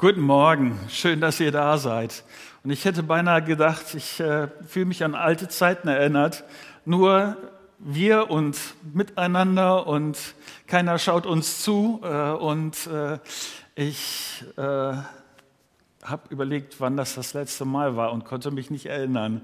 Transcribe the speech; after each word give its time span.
Guten 0.00 0.22
Morgen, 0.22 0.80
schön, 0.88 1.20
dass 1.20 1.40
ihr 1.40 1.52
da 1.52 1.76
seid. 1.76 2.24
Und 2.64 2.70
ich 2.70 2.86
hätte 2.86 3.02
beinahe 3.02 3.42
gedacht, 3.42 3.94
ich 3.94 4.18
äh, 4.18 4.48
fühle 4.66 4.86
mich 4.86 5.04
an 5.04 5.14
alte 5.14 5.46
Zeiten 5.48 5.88
erinnert. 5.88 6.42
Nur 6.86 7.36
wir 7.78 8.30
und 8.30 8.56
miteinander 8.94 9.86
und 9.86 10.16
keiner 10.66 10.98
schaut 10.98 11.26
uns 11.26 11.60
zu. 11.62 12.00
Äh, 12.02 12.30
und 12.30 12.86
äh, 12.86 13.18
ich 13.74 14.42
äh, 14.56 14.62
habe 14.62 16.22
überlegt, 16.30 16.80
wann 16.80 16.96
das 16.96 17.16
das 17.16 17.34
letzte 17.34 17.66
Mal 17.66 17.94
war 17.94 18.12
und 18.12 18.24
konnte 18.24 18.50
mich 18.50 18.70
nicht 18.70 18.86
erinnern. 18.86 19.42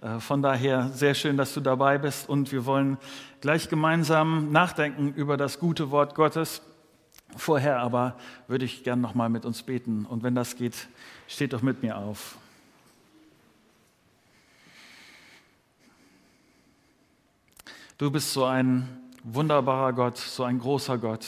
Äh, 0.00 0.20
von 0.20 0.40
daher 0.40 0.88
sehr 0.88 1.12
schön, 1.12 1.36
dass 1.36 1.52
du 1.52 1.60
dabei 1.60 1.98
bist 1.98 2.30
und 2.30 2.50
wir 2.50 2.64
wollen 2.64 2.96
gleich 3.42 3.68
gemeinsam 3.68 4.52
nachdenken 4.52 5.12
über 5.12 5.36
das 5.36 5.58
gute 5.58 5.90
Wort 5.90 6.14
Gottes. 6.14 6.62
Vorher 7.36 7.78
aber 7.80 8.18
würde 8.46 8.64
ich 8.64 8.84
gern 8.84 9.00
noch 9.00 9.14
mal 9.14 9.28
mit 9.28 9.44
uns 9.44 9.62
beten 9.62 10.06
und 10.06 10.22
wenn 10.22 10.34
das 10.34 10.56
geht, 10.56 10.88
steht 11.26 11.52
doch 11.52 11.62
mit 11.62 11.82
mir 11.82 11.96
auf. 11.96 12.38
Du 17.98 18.10
bist 18.10 18.32
so 18.32 18.44
ein 18.44 18.88
wunderbarer 19.24 19.92
Gott, 19.92 20.18
so 20.18 20.44
ein 20.44 20.58
großer 20.58 20.98
Gott. 20.98 21.26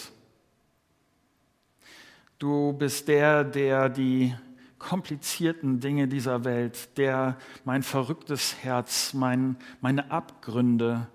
Du 2.38 2.72
bist 2.72 3.08
der, 3.08 3.44
der 3.44 3.88
die 3.88 4.34
komplizierten 4.78 5.78
Dinge 5.80 6.08
dieser 6.08 6.44
Welt, 6.44 6.96
der 6.96 7.36
mein 7.64 7.82
verrücktes 7.82 8.56
Herz, 8.62 9.12
mein, 9.12 9.56
meine 9.80 10.10
Abgründe 10.10 11.06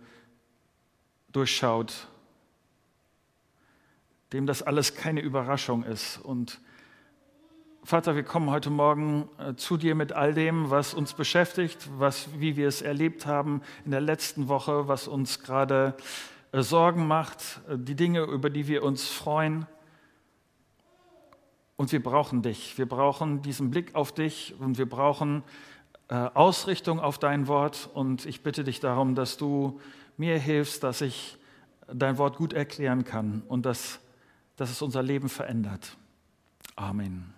durchschaut, 1.31 2.07
dem 4.35 4.45
das 4.45 4.61
alles 4.61 4.95
keine 4.95 5.21
Überraschung 5.21 5.83
ist. 5.83 6.17
Und 6.17 6.59
Vater, 7.85 8.15
wir 8.15 8.23
kommen 8.23 8.49
heute 8.49 8.69
Morgen 8.69 9.29
äh, 9.37 9.55
zu 9.55 9.77
dir 9.77 9.95
mit 9.95 10.11
all 10.11 10.33
dem, 10.33 10.69
was 10.71 10.93
uns 10.93 11.13
beschäftigt, 11.13 11.87
was, 11.97 12.27
wie 12.37 12.57
wir 12.57 12.67
es 12.67 12.81
erlebt 12.81 13.25
haben 13.25 13.61
in 13.85 13.91
der 13.91 14.01
letzten 14.01 14.49
Woche, 14.49 14.89
was 14.89 15.07
uns 15.07 15.39
gerade 15.39 15.95
äh, 16.51 16.61
Sorgen 16.63 17.07
macht, 17.07 17.61
äh, 17.69 17.77
die 17.77 17.95
Dinge, 17.95 18.23
über 18.23 18.49
die 18.49 18.67
wir 18.67 18.83
uns 18.83 19.07
freuen. 19.07 19.67
Und 21.77 21.93
wir 21.93 22.03
brauchen 22.03 22.41
dich. 22.41 22.77
Wir 22.77 22.89
brauchen 22.89 23.41
diesen 23.41 23.71
Blick 23.71 23.95
auf 23.95 24.11
dich 24.11 24.53
und 24.59 24.77
wir 24.77 24.87
brauchen 24.87 25.43
Ausrichtung 26.07 26.99
auf 26.99 27.17
dein 27.17 27.47
Wort. 27.47 27.89
Und 27.93 28.25
ich 28.25 28.43
bitte 28.43 28.63
dich 28.63 28.79
darum, 28.79 29.15
dass 29.15 29.37
du 29.37 29.81
mir 30.17 30.37
hilfst, 30.37 30.83
dass 30.83 31.01
ich 31.01 31.37
dein 31.91 32.17
Wort 32.17 32.37
gut 32.37 32.53
erklären 32.53 33.03
kann 33.03 33.43
und 33.47 33.65
dass, 33.65 33.99
dass 34.55 34.69
es 34.69 34.81
unser 34.81 35.03
Leben 35.03 35.29
verändert. 35.29 35.97
Amen. 36.75 37.35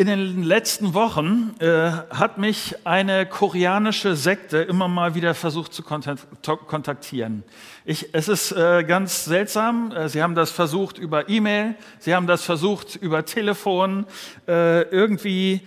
In 0.00 0.06
den 0.06 0.44
letzten 0.44 0.94
Wochen 0.94 1.54
äh, 1.58 1.90
hat 2.08 2.38
mich 2.38 2.74
eine 2.86 3.26
koreanische 3.26 4.16
Sekte 4.16 4.56
immer 4.56 4.88
mal 4.88 5.14
wieder 5.14 5.34
versucht 5.34 5.74
zu 5.74 5.82
kontaktieren. 5.82 7.42
Ich, 7.84 8.14
es 8.14 8.28
ist 8.28 8.52
äh, 8.52 8.82
ganz 8.84 9.26
seltsam. 9.26 9.92
Äh, 9.92 10.08
sie 10.08 10.22
haben 10.22 10.34
das 10.34 10.52
versucht 10.52 10.96
über 10.96 11.28
E-Mail, 11.28 11.74
sie 11.98 12.14
haben 12.14 12.26
das 12.26 12.44
versucht 12.44 12.96
über 12.96 13.26
Telefon. 13.26 14.06
Äh, 14.48 14.84
irgendwie 14.84 15.60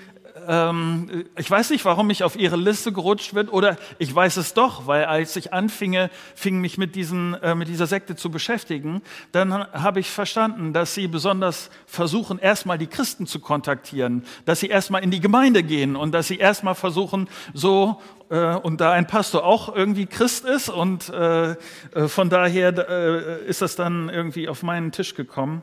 ähm, 0.48 1.26
ich 1.38 1.50
weiß 1.50 1.70
nicht, 1.70 1.86
warum 1.86 2.09
ich 2.09 2.24
auf 2.24 2.36
ihre 2.36 2.56
Liste 2.56 2.92
gerutscht 2.92 3.34
bin, 3.34 3.50
oder 3.50 3.78
ich 4.00 4.14
weiß 4.14 4.38
es 4.38 4.54
doch, 4.54 4.88
weil 4.88 5.06
als 5.06 5.36
ich 5.36 5.54
anfinge, 5.54 6.09
fing 6.36 6.59
mich 6.59 6.78
mit, 6.78 6.96
diesen, 6.96 7.34
äh, 7.36 7.56
mit 7.56 7.68
dieser 7.68 7.88
Sekte 7.88 8.16
zu 8.16 8.30
beschäftigen, 8.30 9.02
dann 9.31 9.54
habe 9.54 10.00
ich 10.00 10.09
verstanden, 10.09 10.74
dass 10.74 10.94
sie 10.94 11.08
besonders 11.08 11.70
versuchen, 11.86 12.40
erstmal 12.40 12.78
die 12.78 12.88
Christen 12.88 13.28
zu 13.28 13.40
kontaktieren, 13.40 14.26
dass 14.46 14.59
sie 14.59 14.68
erstmal 14.68 15.04
in 15.04 15.12
die 15.12 15.20
Gemeinde 15.20 15.64
gehen 15.64 15.96
und 15.96 16.14
dass 16.14 16.28
sie 16.28 16.38
erstmal 16.38 16.75
versuchen, 16.75 17.30
so 17.54 18.02
äh, 18.30 18.56
und 18.56 18.81
da 18.81 18.92
ein 18.92 19.08
Pastor 19.08 19.46
auch 19.46 19.74
irgendwie 19.75 20.06
Christ 20.06 20.46
ist 20.46 20.70
und 20.70 21.10
äh, 21.10 21.52
äh 21.52 21.56
von 22.08 22.30
daher 22.30 22.90
äh, 22.90 23.46
ist 23.46 23.62
das 23.62 23.75
dann 23.75 24.10
irgendwie 24.10 24.48
auf 24.50 24.64
meinen 24.64 24.92
Tisch 24.92 25.16
gekommen. 25.16 25.62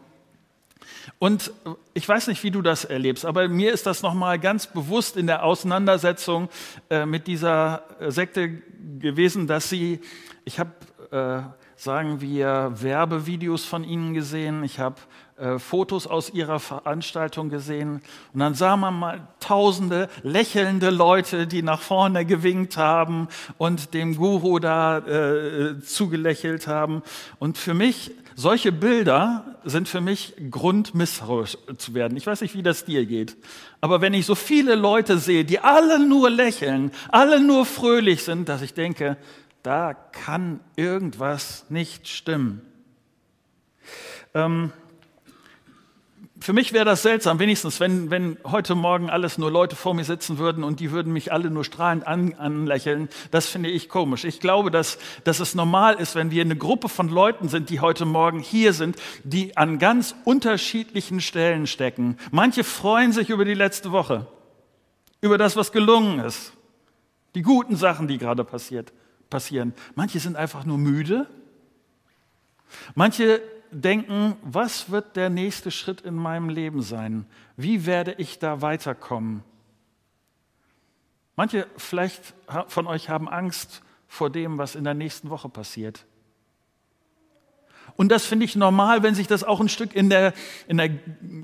Und 1.19 1.53
ich 1.94 2.09
weiß 2.09 2.28
nicht, 2.28 2.43
wie 2.43 2.50
du 2.50 2.62
das 2.62 2.84
erlebst, 2.84 3.25
aber 3.25 3.49
mir 3.49 3.72
ist 3.72 3.87
das 3.87 4.03
nochmal 4.03 4.38
ganz 4.38 4.66
bewusst 4.66 5.16
in 5.16 5.27
der 5.27 5.44
Auseinandersetzung 5.44 6.49
äh, 6.88 7.06
mit 7.06 7.27
dieser 7.27 7.84
äh, 8.00 8.11
Sekte 8.11 8.62
gewesen, 8.99 9.47
dass 9.47 9.69
sie, 9.69 10.00
ich 10.44 10.59
habe, 10.59 10.72
äh, 11.11 11.43
sagen 11.77 12.21
wir, 12.21 12.72
Werbevideos 12.75 13.65
von 13.65 13.84
ihnen 13.84 14.15
gesehen, 14.15 14.62
ich 14.65 14.78
habe 14.78 14.97
äh, 15.41 15.59
Fotos 15.59 16.06
aus 16.06 16.28
ihrer 16.31 16.61
Veranstaltung 16.61 17.49
gesehen 17.49 18.03
und 18.34 18.41
dann 18.41 18.53
sah 18.53 18.77
man 18.77 18.99
mal 18.99 19.28
tausende 19.41 20.11
lächelnde 20.22 20.91
Leute, 20.91 21.47
die 21.47 21.62
nach 21.62 21.81
vorne 21.81 22.27
gewinkt 22.27 22.77
haben 22.77 23.28
und 23.56 23.94
dem 23.94 24.17
Guru 24.17 24.59
da 24.59 24.99
äh, 24.99 25.81
zugelächelt 25.81 26.67
haben. 26.67 27.03
Und 27.38 27.56
für 27.56 27.72
mich 27.72 28.12
solche 28.35 28.73
Bilder 28.73 29.61
sind 29.65 29.89
für 29.89 30.01
mich 30.01 30.35
Grund, 30.51 30.95
misstrauisch 30.95 31.59
zu 31.77 31.95
werden. 31.95 32.17
Ich 32.17 32.27
weiß 32.27 32.41
nicht, 32.41 32.55
wie 32.55 32.63
das 32.63 32.85
dir 32.85 33.07
geht. 33.07 33.37
Aber 33.81 34.01
wenn 34.01 34.15
ich 34.15 34.27
so 34.27 34.35
viele 34.35 34.75
Leute 34.75 35.19
sehe, 35.19 35.45
die 35.45 35.59
alle 35.59 35.99
nur 35.99 36.31
lächeln, 36.31 36.91
alle 37.11 37.41
nur 37.41 37.67
fröhlich 37.67 38.25
sind, 38.25 38.49
dass 38.49 38.63
ich 38.63 38.75
denke, 38.75 39.17
da 39.63 39.95
kann 39.95 40.61
irgendwas 40.77 41.67
nicht 41.69 42.09
stimmen. 42.09 42.63
Ähm, 44.35 44.73
für 46.43 46.55
mich 46.55 46.73
wäre 46.73 46.87
das 46.87 47.03
seltsam, 47.03 47.39
wenigstens, 47.39 47.81
wenn, 47.81 48.11
wenn 48.11 48.39
heute 48.45 48.75
Morgen 48.75 49.11
alles 49.11 49.37
nur 49.37 49.51
Leute 49.51 49.77
vor 49.77 49.93
mir 49.93 50.05
sitzen 50.05 50.39
würden 50.39 50.65
und 50.65 50.81
die 50.81 50.91
würden 50.91 51.12
mich 51.12 51.33
alle 51.33 51.51
nur 51.51 51.65
strahlend 51.65 52.06
an, 52.06 52.34
anlächeln. 52.34 53.11
Das 53.31 53.47
finde 53.47 53.69
ich 53.69 53.91
komisch. 53.91 54.25
Ich 54.25 54.41
glaube, 54.41 54.71
dass, 54.71 54.99
dass 55.25 55.41
es 55.41 55.55
normal 55.55 55.97
ist, 55.97 56.15
wenn 56.15 56.31
wir 56.31 56.43
eine 56.43 56.56
Gruppe 56.56 56.89
von 56.89 57.11
Leuten 57.11 57.50
sind, 57.50 57.69
die 57.69 57.81
heute 57.81 58.06
Morgen 58.06 58.41
hier 58.41 58.73
sind, 58.73 58.97
die 59.23 59.56
an 59.59 59.79
ganz 59.79 60.15
unterschiedlichen 60.25 61.21
Stellen 61.21 61.67
stecken. 61.67 62.17
Manche 62.31 62.65
freuen 62.65 63.12
sich 63.12 63.29
über 63.29 63.45
die 63.45 63.55
letzte 63.55 63.93
Woche, 63.93 64.27
über 65.21 65.37
das, 65.37 65.56
was 65.56 65.73
gelungen 65.73 66.21
ist, 66.21 66.55
die 67.34 67.43
guten 67.43 67.77
Sachen, 67.77 68.09
die 68.09 68.17
gerade 68.17 68.45
passiert, 68.45 68.95
passieren. 69.29 69.75
Manche 69.95 70.19
sind 70.21 70.37
einfach 70.37 70.65
nur 70.65 70.79
müde. 70.79 71.27
Manche 72.95 73.43
denken, 73.70 74.36
was 74.42 74.91
wird 74.91 75.16
der 75.16 75.31
nächste 75.31 75.70
Schritt 75.70 76.00
in 76.00 76.14
meinem 76.14 76.48
Leben 76.48 76.82
sein? 76.82 77.26
Wie 77.56 77.87
werde 77.87 78.14
ich 78.19 78.38
da 78.38 78.62
weiterkommen? 78.62 79.43
Manche 81.37 81.67
vielleicht 81.76 82.34
von 82.69 82.87
euch 82.87 83.08
haben 83.08 83.28
Angst 83.28 83.82
vor 84.08 84.31
dem, 84.31 84.58
was 84.58 84.75
in 84.75 84.84
der 84.84 84.94
nächsten 84.94 85.31
Woche 85.31 85.49
passiert. 85.49 86.05
Und 87.96 88.11
das 88.11 88.25
finde 88.25 88.44
ich 88.44 88.56
normal, 88.56 89.02
wenn 89.02 89.14
sich 89.14 89.26
das 89.26 89.44
auch 89.44 89.61
ein 89.61 89.69
Stück 89.69 89.94
in 89.94 90.11
der, 90.11 90.32
in 90.69 90.76
der 90.76 90.90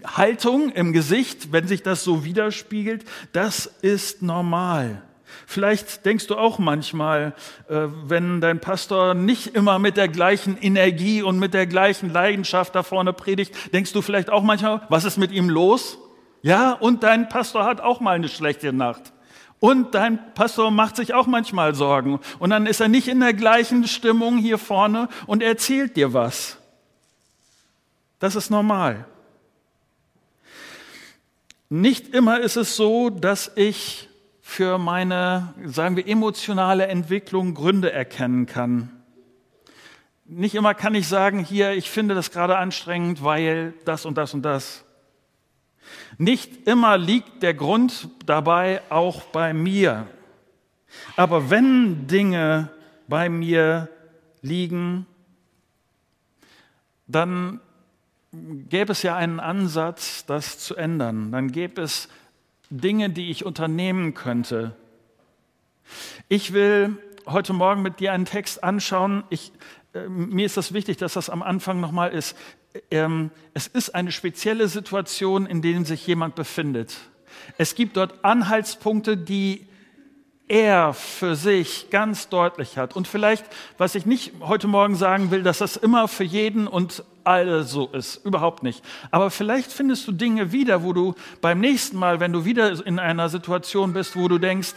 Haltung, 0.04 0.70
im 0.70 0.92
Gesicht, 0.92 1.52
wenn 1.52 1.66
sich 1.66 1.82
das 1.82 2.04
so 2.04 2.24
widerspiegelt, 2.24 3.04
das 3.32 3.66
ist 3.66 4.22
normal. 4.22 5.02
Vielleicht 5.46 6.06
denkst 6.06 6.26
du 6.26 6.36
auch 6.36 6.58
manchmal, 6.58 7.34
äh, 7.68 7.86
wenn 8.04 8.40
dein 8.40 8.60
Pastor 8.60 9.14
nicht 9.14 9.54
immer 9.54 9.78
mit 9.78 9.96
der 9.96 10.08
gleichen 10.08 10.56
Energie 10.58 11.22
und 11.22 11.38
mit 11.38 11.54
der 11.54 11.66
gleichen 11.66 12.12
Leidenschaft 12.12 12.74
da 12.74 12.82
vorne 12.82 13.12
predigt, 13.12 13.54
denkst 13.72 13.92
du 13.92 14.02
vielleicht 14.02 14.30
auch 14.30 14.42
manchmal, 14.42 14.82
was 14.88 15.04
ist 15.04 15.16
mit 15.16 15.32
ihm 15.32 15.48
los? 15.48 15.98
Ja, 16.42 16.72
und 16.72 17.02
dein 17.02 17.28
Pastor 17.28 17.64
hat 17.64 17.80
auch 17.80 18.00
mal 18.00 18.16
eine 18.16 18.28
schlechte 18.28 18.72
Nacht. 18.72 19.12
Und 19.58 19.94
dein 19.94 20.34
Pastor 20.34 20.70
macht 20.70 20.96
sich 20.96 21.14
auch 21.14 21.26
manchmal 21.26 21.74
Sorgen. 21.74 22.20
Und 22.38 22.50
dann 22.50 22.66
ist 22.66 22.80
er 22.80 22.88
nicht 22.88 23.08
in 23.08 23.20
der 23.20 23.32
gleichen 23.34 23.88
Stimmung 23.88 24.36
hier 24.36 24.58
vorne 24.58 25.08
und 25.26 25.42
erzählt 25.42 25.96
dir 25.96 26.12
was. 26.12 26.58
Das 28.18 28.36
ist 28.36 28.50
normal. 28.50 29.06
Nicht 31.68 32.14
immer 32.14 32.40
ist 32.40 32.56
es 32.56 32.76
so, 32.76 33.10
dass 33.10 33.50
ich 33.56 34.08
für 34.48 34.78
meine, 34.78 35.52
sagen 35.64 35.96
wir, 35.96 36.06
emotionale 36.06 36.86
Entwicklung 36.86 37.52
Gründe 37.52 37.92
erkennen 37.92 38.46
kann. 38.46 38.90
Nicht 40.24 40.54
immer 40.54 40.72
kann 40.72 40.94
ich 40.94 41.08
sagen, 41.08 41.40
hier, 41.40 41.72
ich 41.72 41.90
finde 41.90 42.14
das 42.14 42.30
gerade 42.30 42.56
anstrengend, 42.56 43.24
weil 43.24 43.74
das 43.84 44.06
und 44.06 44.16
das 44.16 44.34
und 44.34 44.42
das. 44.42 44.84
Nicht 46.16 46.68
immer 46.68 46.96
liegt 46.96 47.42
der 47.42 47.54
Grund 47.54 48.08
dabei 48.24 48.80
auch 48.88 49.24
bei 49.24 49.52
mir. 49.52 50.06
Aber 51.16 51.50
wenn 51.50 52.06
Dinge 52.06 52.70
bei 53.08 53.28
mir 53.28 53.88
liegen, 54.42 55.06
dann 57.08 57.60
gäbe 58.70 58.92
es 58.92 59.02
ja 59.02 59.16
einen 59.16 59.40
Ansatz, 59.40 60.24
das 60.24 60.60
zu 60.60 60.76
ändern. 60.76 61.32
Dann 61.32 61.50
gäbe 61.50 61.82
es 61.82 62.08
Dinge, 62.70 63.10
die 63.10 63.30
ich 63.30 63.44
unternehmen 63.44 64.14
könnte. 64.14 64.74
Ich 66.28 66.52
will 66.52 66.96
heute 67.26 67.52
Morgen 67.52 67.82
mit 67.82 68.00
dir 68.00 68.12
einen 68.12 68.24
Text 68.24 68.64
anschauen. 68.64 69.24
Ich 69.30 69.52
äh, 69.96 70.08
mir 70.08 70.46
ist 70.46 70.56
das 70.56 70.72
wichtig, 70.72 70.96
dass 70.98 71.14
das 71.14 71.30
am 71.30 71.42
Anfang 71.42 71.80
nochmal 71.80 72.12
ist. 72.12 72.36
Ähm, 72.90 73.30
es 73.54 73.66
ist 73.66 73.94
eine 73.94 74.12
spezielle 74.12 74.68
Situation, 74.68 75.46
in 75.46 75.62
der 75.62 75.84
sich 75.84 76.06
jemand 76.06 76.34
befindet. 76.34 76.96
Es 77.58 77.74
gibt 77.74 77.96
dort 77.96 78.24
Anhaltspunkte, 78.24 79.16
die 79.16 79.66
er 80.48 80.94
für 80.94 81.34
sich 81.34 81.90
ganz 81.90 82.28
deutlich 82.28 82.78
hat. 82.78 82.94
Und 82.94 83.08
vielleicht, 83.08 83.44
was 83.78 83.94
ich 83.94 84.06
nicht 84.06 84.32
heute 84.40 84.68
Morgen 84.68 84.94
sagen 84.94 85.30
will, 85.30 85.42
dass 85.42 85.58
das 85.58 85.76
immer 85.76 86.06
für 86.08 86.24
jeden 86.24 86.68
und 86.68 87.04
alle 87.24 87.64
so 87.64 87.88
ist, 87.88 88.24
überhaupt 88.24 88.62
nicht. 88.62 88.84
Aber 89.10 89.30
vielleicht 89.30 89.72
findest 89.72 90.06
du 90.06 90.12
Dinge 90.12 90.52
wieder, 90.52 90.84
wo 90.84 90.92
du 90.92 91.14
beim 91.40 91.58
nächsten 91.58 91.96
Mal, 91.96 92.20
wenn 92.20 92.32
du 92.32 92.44
wieder 92.44 92.86
in 92.86 93.00
einer 93.00 93.28
Situation 93.28 93.92
bist, 93.92 94.14
wo 94.14 94.28
du 94.28 94.38
denkst, 94.38 94.74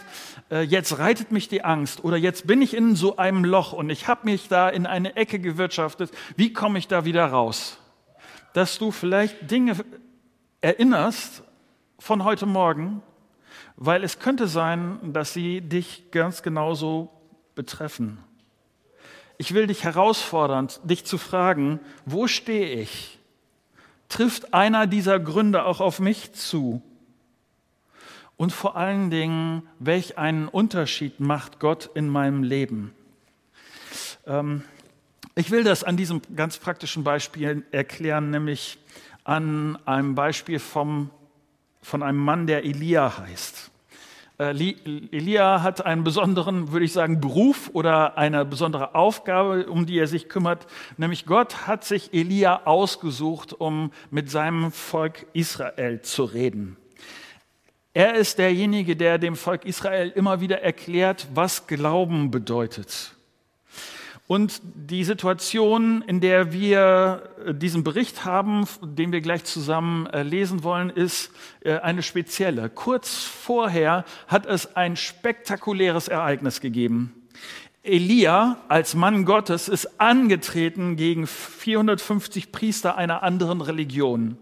äh, 0.50 0.62
jetzt 0.62 0.98
reitet 0.98 1.30
mich 1.30 1.48
die 1.48 1.62
Angst 1.62 2.02
oder 2.02 2.16
jetzt 2.16 2.48
bin 2.48 2.60
ich 2.60 2.74
in 2.74 2.96
so 2.96 3.16
einem 3.16 3.44
Loch 3.44 3.72
und 3.72 3.88
ich 3.88 4.08
habe 4.08 4.22
mich 4.24 4.48
da 4.48 4.68
in 4.68 4.86
eine 4.86 5.14
Ecke 5.14 5.38
gewirtschaftet, 5.38 6.10
wie 6.36 6.52
komme 6.52 6.80
ich 6.80 6.88
da 6.88 7.04
wieder 7.04 7.26
raus? 7.26 7.78
Dass 8.52 8.78
du 8.78 8.90
vielleicht 8.90 9.48
Dinge 9.48 9.76
erinnerst 10.60 11.44
von 12.00 12.24
heute 12.24 12.46
Morgen, 12.46 13.02
weil 13.80 14.04
es 14.04 14.18
könnte 14.18 14.46
sein, 14.46 14.98
dass 15.14 15.32
sie 15.32 15.62
dich 15.62 16.10
ganz 16.10 16.42
genauso 16.42 17.10
betreffen. 17.54 18.18
Ich 19.38 19.54
will 19.54 19.66
dich 19.66 19.84
herausfordern, 19.84 20.68
dich 20.84 21.06
zu 21.06 21.16
fragen, 21.16 21.80
wo 22.04 22.26
stehe 22.26 22.78
ich? 22.78 23.18
Trifft 24.10 24.52
einer 24.52 24.86
dieser 24.86 25.18
Gründe 25.18 25.64
auch 25.64 25.80
auf 25.80 25.98
mich 25.98 26.34
zu? 26.34 26.82
Und 28.36 28.52
vor 28.52 28.76
allen 28.76 29.10
Dingen, 29.10 29.62
welch 29.78 30.18
einen 30.18 30.48
Unterschied 30.48 31.18
macht 31.18 31.58
Gott 31.58 31.88
in 31.94 32.10
meinem 32.10 32.42
Leben? 32.42 32.92
Ähm, 34.26 34.62
ich 35.34 35.50
will 35.50 35.64
das 35.64 35.84
an 35.84 35.96
diesem 35.96 36.20
ganz 36.36 36.58
praktischen 36.58 37.02
Beispiel 37.02 37.64
erklären, 37.70 38.28
nämlich 38.28 38.78
an 39.24 39.78
einem 39.86 40.14
Beispiel 40.14 40.58
vom, 40.58 41.08
von 41.80 42.02
einem 42.02 42.18
Mann, 42.18 42.46
der 42.46 42.64
Elia 42.66 43.16
heißt. 43.16 43.69
Äh, 44.40 44.52
Elia 45.12 45.62
hat 45.62 45.84
einen 45.84 46.02
besonderen, 46.02 46.72
würde 46.72 46.86
ich 46.86 46.94
sagen, 46.94 47.20
Beruf 47.20 47.68
oder 47.74 48.16
eine 48.16 48.46
besondere 48.46 48.94
Aufgabe, 48.94 49.66
um 49.66 49.84
die 49.84 49.98
er 49.98 50.06
sich 50.06 50.30
kümmert. 50.30 50.66
Nämlich 50.96 51.26
Gott 51.26 51.66
hat 51.66 51.84
sich 51.84 52.14
Elia 52.14 52.62
ausgesucht, 52.64 53.52
um 53.52 53.92
mit 54.10 54.30
seinem 54.30 54.72
Volk 54.72 55.26
Israel 55.34 56.00
zu 56.00 56.24
reden. 56.24 56.78
Er 57.92 58.14
ist 58.14 58.38
derjenige, 58.38 58.96
der 58.96 59.18
dem 59.18 59.36
Volk 59.36 59.66
Israel 59.66 60.08
immer 60.08 60.40
wieder 60.40 60.62
erklärt, 60.62 61.28
was 61.34 61.66
Glauben 61.66 62.30
bedeutet. 62.30 63.14
Und 64.30 64.62
die 64.62 65.02
Situation, 65.02 66.02
in 66.02 66.20
der 66.20 66.52
wir 66.52 67.34
äh, 67.44 67.52
diesen 67.52 67.82
Bericht 67.82 68.24
haben, 68.24 68.64
den 68.80 69.10
wir 69.10 69.22
gleich 69.22 69.42
zusammen 69.42 70.06
äh, 70.06 70.22
lesen 70.22 70.62
wollen, 70.62 70.88
ist 70.88 71.32
äh, 71.64 71.78
eine 71.78 72.04
spezielle. 72.04 72.70
Kurz 72.70 73.24
vorher 73.24 74.04
hat 74.28 74.46
es 74.46 74.76
ein 74.76 74.94
spektakuläres 74.94 76.06
Ereignis 76.06 76.60
gegeben. 76.60 77.12
Elia 77.82 78.58
als 78.68 78.94
Mann 78.94 79.24
Gottes 79.24 79.66
ist 79.66 80.00
angetreten 80.00 80.94
gegen 80.94 81.26
450 81.26 82.52
Priester 82.52 82.96
einer 82.96 83.24
anderen 83.24 83.60
Religion. 83.60 84.38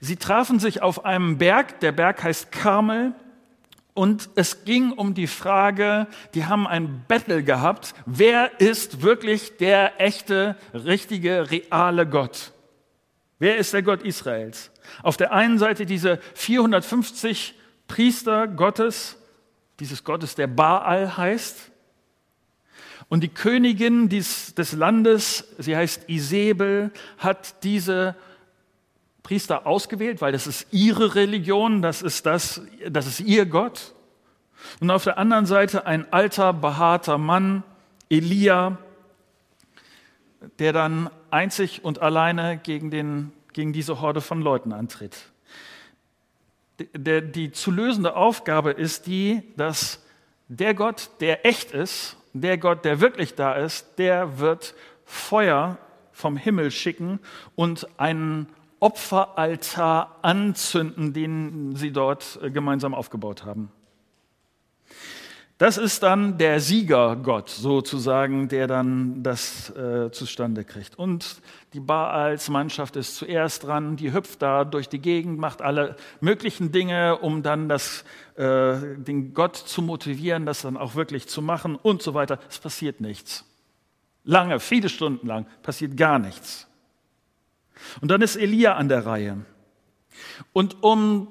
Sie 0.00 0.14
trafen 0.14 0.60
sich 0.60 0.80
auf 0.80 1.04
einem 1.04 1.38
Berg, 1.38 1.80
der 1.80 1.90
Berg 1.90 2.22
heißt 2.22 2.52
Karmel, 2.52 3.14
und 3.98 4.30
es 4.36 4.64
ging 4.64 4.92
um 4.92 5.12
die 5.12 5.26
Frage, 5.26 6.06
die 6.34 6.44
haben 6.46 6.68
ein 6.68 7.04
Battle 7.08 7.42
gehabt, 7.42 7.94
wer 8.06 8.60
ist 8.60 9.02
wirklich 9.02 9.56
der 9.56 10.00
echte, 10.00 10.54
richtige, 10.72 11.50
reale 11.50 12.06
Gott? 12.06 12.52
Wer 13.40 13.56
ist 13.56 13.72
der 13.74 13.82
Gott 13.82 14.02
Israels? 14.02 14.70
Auf 15.02 15.16
der 15.16 15.32
einen 15.32 15.58
Seite 15.58 15.84
diese 15.84 16.20
450 16.34 17.56
Priester 17.88 18.46
Gottes, 18.46 19.16
dieses 19.80 20.04
Gottes, 20.04 20.36
der 20.36 20.46
Baal 20.46 21.16
heißt. 21.16 21.72
Und 23.08 23.24
die 23.24 23.34
Königin 23.34 24.08
des, 24.08 24.54
des 24.54 24.74
Landes, 24.74 25.56
sie 25.58 25.76
heißt 25.76 26.08
Isabel, 26.08 26.92
hat 27.18 27.64
diese 27.64 28.14
Priester 29.28 29.66
ausgewählt, 29.66 30.22
weil 30.22 30.32
das 30.32 30.46
ist 30.46 30.68
ihre 30.70 31.14
Religion, 31.14 31.82
das 31.82 32.00
ist, 32.00 32.24
das, 32.24 32.62
das 32.88 33.06
ist 33.06 33.20
ihr 33.20 33.44
Gott. 33.44 33.92
Und 34.80 34.90
auf 34.90 35.04
der 35.04 35.18
anderen 35.18 35.44
Seite 35.44 35.84
ein 35.84 36.10
alter, 36.14 36.54
behaarter 36.54 37.18
Mann, 37.18 37.62
Elia, 38.08 38.78
der 40.58 40.72
dann 40.72 41.10
einzig 41.30 41.84
und 41.84 42.00
alleine 42.00 42.56
gegen, 42.56 42.90
den, 42.90 43.32
gegen 43.52 43.74
diese 43.74 44.00
Horde 44.00 44.22
von 44.22 44.40
Leuten 44.40 44.72
antritt. 44.72 45.26
Die, 46.78 47.20
die 47.20 47.52
zu 47.52 47.70
lösende 47.70 48.16
Aufgabe 48.16 48.70
ist 48.70 49.06
die, 49.06 49.42
dass 49.58 50.02
der 50.48 50.72
Gott, 50.72 51.10
der 51.20 51.44
echt 51.44 51.72
ist, 51.72 52.16
der 52.32 52.56
Gott, 52.56 52.82
der 52.86 53.02
wirklich 53.02 53.34
da 53.34 53.52
ist, 53.52 53.98
der 53.98 54.38
wird 54.38 54.74
Feuer 55.04 55.76
vom 56.12 56.38
Himmel 56.38 56.70
schicken 56.70 57.20
und 57.56 57.86
einen 58.00 58.46
Opferaltar 58.80 60.16
anzünden, 60.22 61.12
den 61.12 61.76
sie 61.76 61.92
dort 61.92 62.38
äh, 62.42 62.50
gemeinsam 62.50 62.94
aufgebaut 62.94 63.44
haben. 63.44 63.70
Das 65.58 65.76
ist 65.76 66.04
dann 66.04 66.38
der 66.38 66.60
Siegergott 66.60 67.48
sozusagen, 67.48 68.46
der 68.46 68.68
dann 68.68 69.24
das 69.24 69.70
äh, 69.70 70.08
zustande 70.12 70.62
kriegt. 70.62 70.96
Und 70.96 71.42
die 71.72 71.80
Baals 71.80 72.48
Mannschaft 72.48 72.94
ist 72.94 73.16
zuerst 73.16 73.64
dran, 73.64 73.96
die 73.96 74.12
hüpft 74.12 74.40
da 74.40 74.64
durch 74.64 74.88
die 74.88 75.00
Gegend, 75.00 75.40
macht 75.40 75.60
alle 75.60 75.96
möglichen 76.20 76.70
Dinge, 76.70 77.18
um 77.18 77.42
dann 77.42 77.68
das, 77.68 78.04
äh, 78.36 78.76
den 78.98 79.34
Gott 79.34 79.56
zu 79.56 79.82
motivieren, 79.82 80.46
das 80.46 80.62
dann 80.62 80.76
auch 80.76 80.94
wirklich 80.94 81.26
zu 81.26 81.42
machen 81.42 81.74
und 81.74 82.02
so 82.02 82.14
weiter. 82.14 82.38
Es 82.48 82.60
passiert 82.60 83.00
nichts. 83.00 83.44
Lange, 84.22 84.60
viele 84.60 84.88
Stunden 84.88 85.26
lang 85.26 85.46
passiert 85.62 85.96
gar 85.96 86.20
nichts. 86.20 86.67
Und 88.00 88.10
dann 88.10 88.22
ist 88.22 88.36
Elia 88.36 88.74
an 88.74 88.88
der 88.88 89.06
Reihe. 89.06 89.38
Und 90.52 90.82
um 90.82 91.28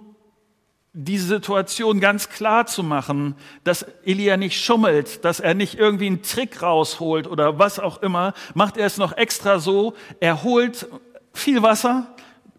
diese 0.99 1.27
Situation 1.27 1.99
ganz 1.99 2.29
klar 2.29 2.65
zu 2.65 2.81
machen, 2.81 3.35
dass 3.63 3.83
Elia 4.03 4.35
nicht 4.35 4.59
schummelt, 4.59 5.23
dass 5.23 5.39
er 5.39 5.53
nicht 5.53 5.75
irgendwie 5.75 6.07
einen 6.07 6.23
Trick 6.23 6.63
rausholt 6.63 7.27
oder 7.27 7.59
was 7.59 7.79
auch 7.79 8.01
immer, 8.01 8.33
macht 8.55 8.77
er 8.77 8.87
es 8.87 8.97
noch 8.97 9.15
extra 9.15 9.59
so, 9.59 9.93
er 10.19 10.43
holt 10.43 10.87
viel 11.33 11.61
Wasser, 11.61 12.07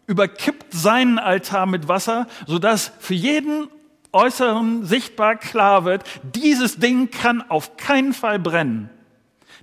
überkippt 0.06 0.72
seinen 0.72 1.18
Altar 1.18 1.66
mit 1.66 1.88
Wasser, 1.88 2.28
sodass 2.46 2.92
für 3.00 3.14
jeden 3.14 3.68
Äußeren 4.12 4.84
sichtbar 4.86 5.36
klar 5.36 5.84
wird, 5.84 6.04
dieses 6.22 6.76
Ding 6.76 7.10
kann 7.10 7.42
auf 7.50 7.76
keinen 7.76 8.14
Fall 8.14 8.38
brennen. 8.38 8.88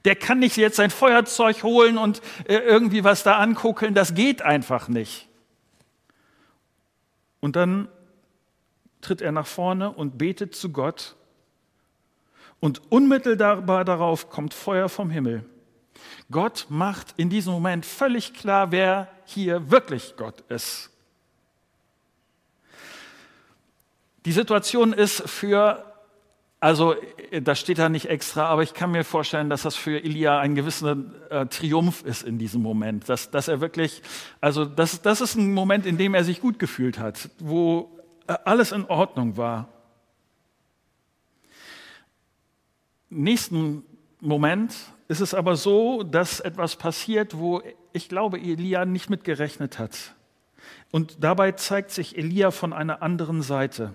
Der 0.05 0.15
kann 0.15 0.39
nicht 0.39 0.55
jetzt 0.55 0.77
sein 0.77 0.91
Feuerzeug 0.91 1.63
holen 1.63 1.97
und 1.97 2.21
äh, 2.47 2.57
irgendwie 2.57 3.03
was 3.03 3.23
da 3.23 3.37
anguckeln. 3.37 3.93
Das 3.93 4.13
geht 4.13 4.41
einfach 4.41 4.87
nicht. 4.87 5.27
Und 7.41 7.55
dann 7.55 7.89
tritt 9.01 9.21
er 9.21 9.31
nach 9.31 9.47
vorne 9.47 9.91
und 9.91 10.17
betet 10.17 10.55
zu 10.55 10.71
Gott. 10.71 11.15
Und 12.59 12.81
unmittelbar 12.91 13.83
darauf 13.85 14.29
kommt 14.29 14.53
Feuer 14.53 14.89
vom 14.89 15.09
Himmel. 15.09 15.43
Gott 16.31 16.67
macht 16.69 17.13
in 17.17 17.29
diesem 17.29 17.53
Moment 17.53 17.85
völlig 17.85 18.33
klar, 18.33 18.71
wer 18.71 19.09
hier 19.25 19.69
wirklich 19.69 20.15
Gott 20.17 20.41
ist. 20.49 20.89
Die 24.25 24.31
Situation 24.31 24.91
ist 24.91 25.29
für 25.29 25.94
also, 26.59 26.95
das 27.43 27.59
steht 27.59 27.77
da 27.77 27.89
nicht 27.89 28.07
extra, 28.07 28.47
aber 28.47 28.63
ich 28.63 28.73
kann 28.73 28.91
mir 28.91 29.03
vorstellen, 29.03 29.49
dass 29.49 29.63
das 29.63 29.75
für 29.75 30.03
Elia 30.03 30.39
ein 30.39 30.55
gewisser 30.55 30.97
äh, 31.29 31.45
Triumph 31.45 32.03
ist 32.03 32.23
in 32.23 32.39
diesem 32.39 32.61
Moment. 32.61 33.07
Dass, 33.09 33.29
dass 33.29 33.47
er 33.47 33.61
wirklich, 33.61 34.01
also, 34.41 34.65
das, 34.65 35.01
das 35.01 35.21
ist 35.21 35.35
ein 35.35 35.53
Moment, 35.53 35.85
in 35.85 35.97
dem 35.97 36.13
er 36.13 36.23
sich 36.23 36.41
gut 36.41 36.57
gefühlt 36.57 36.97
hat, 36.97 37.29
wo 37.39 37.99
äh, 38.27 38.35
alles 38.45 38.71
in 38.71 38.85
Ordnung 38.85 39.37
war. 39.37 39.69
Nächsten 43.09 43.83
Moment 44.19 44.75
ist 45.07 45.21
es 45.21 45.33
aber 45.33 45.55
so, 45.55 46.03
dass 46.03 46.39
etwas 46.39 46.75
passiert, 46.77 47.37
wo 47.37 47.61
ich 47.93 48.09
glaube, 48.09 48.39
Elia 48.39 48.85
nicht 48.85 49.09
mitgerechnet 49.09 49.77
hat. 49.77 50.15
Und 50.91 51.23
dabei 51.23 51.51
zeigt 51.51 51.91
sich 51.91 52.17
Elia 52.17 52.51
von 52.51 52.73
einer 52.73 53.01
anderen 53.01 53.41
Seite. 53.41 53.93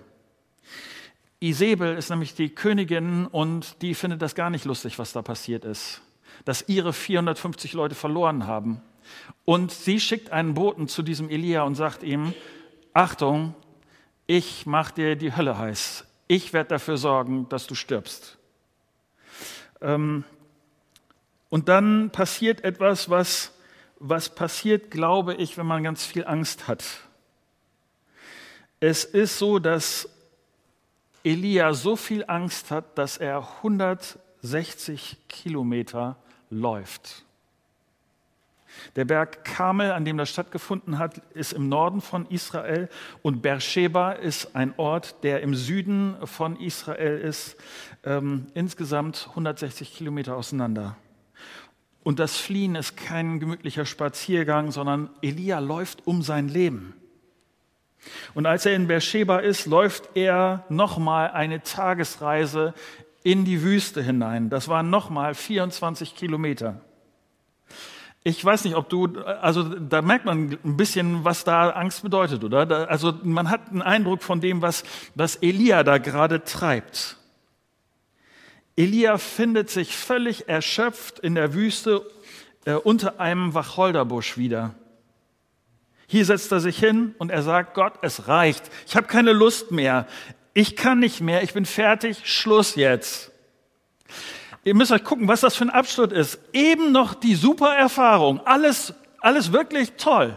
Isabel 1.41 1.97
ist 1.97 2.09
nämlich 2.09 2.35
die 2.35 2.49
Königin 2.49 3.25
und 3.25 3.81
die 3.81 3.95
findet 3.95 4.21
das 4.21 4.35
gar 4.35 4.49
nicht 4.51 4.63
lustig, 4.63 4.99
was 4.99 5.11
da 5.11 5.21
passiert 5.23 5.65
ist. 5.65 6.01
Dass 6.45 6.69
ihre 6.69 6.93
450 6.93 7.73
Leute 7.73 7.95
verloren 7.95 8.45
haben. 8.45 8.81
Und 9.43 9.71
sie 9.71 9.99
schickt 9.99 10.31
einen 10.31 10.53
Boten 10.53 10.87
zu 10.87 11.01
diesem 11.01 11.29
Elia 11.29 11.63
und 11.63 11.75
sagt 11.75 12.03
ihm, 12.03 12.33
Achtung, 12.93 13.55
ich 14.27 14.67
mache 14.67 14.93
dir 14.93 15.15
die 15.15 15.35
Hölle 15.35 15.57
heiß. 15.57 16.05
Ich 16.27 16.53
werde 16.53 16.69
dafür 16.69 16.97
sorgen, 16.97 17.49
dass 17.49 17.67
du 17.67 17.75
stirbst. 17.75 18.37
Ähm, 19.81 20.23
Und 21.49 21.67
dann 21.67 22.11
passiert 22.11 22.63
etwas, 22.63 23.09
was, 23.09 23.51
was 23.99 24.33
passiert, 24.33 24.89
glaube 24.91 25.33
ich, 25.33 25.57
wenn 25.57 25.65
man 25.65 25.83
ganz 25.83 26.05
viel 26.05 26.25
Angst 26.25 26.67
hat. 26.67 26.85
Es 28.79 29.03
ist 29.03 29.37
so, 29.37 29.59
dass 29.59 30.07
Elia 31.23 31.73
so 31.73 31.95
viel 31.95 32.25
Angst 32.27 32.71
hat, 32.71 32.97
dass 32.97 33.17
er 33.17 33.47
160 33.57 35.17
Kilometer 35.27 36.17
läuft. 36.49 37.25
Der 38.95 39.05
Berg 39.05 39.43
Karmel, 39.43 39.91
an 39.91 40.05
dem 40.05 40.17
das 40.17 40.29
stattgefunden 40.29 40.97
hat, 40.97 41.17
ist 41.33 41.53
im 41.53 41.69
Norden 41.69 42.01
von 42.01 42.25
Israel 42.27 42.89
und 43.21 43.41
Beersheba 43.41 44.13
ist 44.13 44.55
ein 44.55 44.73
Ort, 44.77 45.23
der 45.23 45.41
im 45.41 45.55
Süden 45.55 46.15
von 46.25 46.59
Israel 46.59 47.19
ist, 47.19 47.57
ähm, 48.03 48.47
insgesamt 48.53 49.27
160 49.29 49.93
Kilometer 49.93 50.35
auseinander. 50.35 50.97
Und 52.03 52.19
das 52.19 52.37
Fliehen 52.37 52.75
ist 52.75 52.97
kein 52.97 53.39
gemütlicher 53.39 53.85
Spaziergang, 53.85 54.71
sondern 54.71 55.09
Elia 55.21 55.59
läuft 55.59 56.07
um 56.07 56.23
sein 56.23 56.47
Leben. 56.47 56.95
Und 58.33 58.45
als 58.45 58.65
er 58.65 58.75
in 58.75 58.87
Beersheba 58.87 59.39
ist, 59.39 59.65
läuft 59.65 60.09
er 60.15 60.65
nochmal 60.69 61.31
eine 61.31 61.61
Tagesreise 61.61 62.73
in 63.23 63.45
die 63.45 63.61
Wüste 63.61 64.01
hinein. 64.01 64.49
Das 64.49 64.67
waren 64.67 64.89
nochmal 64.89 65.35
24 65.35 66.15
Kilometer. 66.15 66.81
Ich 68.23 68.43
weiß 68.43 68.65
nicht, 68.65 68.75
ob 68.75 68.87
du, 68.89 69.19
also 69.19 69.63
da 69.63 70.01
merkt 70.03 70.25
man 70.25 70.57
ein 70.63 70.77
bisschen, 70.77 71.25
was 71.25 71.43
da 71.43 71.71
Angst 71.71 72.03
bedeutet, 72.03 72.43
oder? 72.43 72.67
Da, 72.67 72.83
also 72.83 73.13
man 73.23 73.49
hat 73.49 73.69
einen 73.69 73.81
Eindruck 73.81 74.21
von 74.21 74.41
dem, 74.41 74.61
was, 74.61 74.83
was 75.15 75.37
Elia 75.37 75.83
da 75.83 75.97
gerade 75.97 76.43
treibt. 76.43 77.17
Elia 78.75 79.17
findet 79.17 79.69
sich 79.69 79.95
völlig 79.95 80.47
erschöpft 80.47 81.19
in 81.19 81.33
der 81.33 81.55
Wüste 81.55 82.05
äh, 82.65 82.73
unter 82.73 83.19
einem 83.19 83.55
Wacholderbusch 83.55 84.37
wieder. 84.37 84.75
Hier 86.11 86.25
setzt 86.25 86.51
er 86.51 86.59
sich 86.59 86.77
hin 86.77 87.15
und 87.19 87.31
er 87.31 87.41
sagt, 87.41 87.73
Gott, 87.73 87.93
es 88.01 88.27
reicht. 88.27 88.69
Ich 88.85 88.97
habe 88.97 89.07
keine 89.07 89.31
Lust 89.31 89.71
mehr. 89.71 90.07
Ich 90.53 90.75
kann 90.75 90.99
nicht 90.99 91.21
mehr. 91.21 91.41
Ich 91.41 91.53
bin 91.53 91.65
fertig. 91.65 92.23
Schluss 92.25 92.75
jetzt. 92.75 93.31
Ihr 94.65 94.75
müsst 94.75 94.91
euch 94.91 95.05
gucken, 95.05 95.29
was 95.29 95.39
das 95.39 95.55
für 95.55 95.63
ein 95.63 95.69
Abschluss 95.69 96.11
ist. 96.11 96.39
Eben 96.51 96.91
noch 96.91 97.13
die 97.13 97.33
super 97.33 97.73
Erfahrung. 97.77 98.41
Alles, 98.45 98.93
alles 99.21 99.53
wirklich 99.53 99.93
toll. 99.93 100.35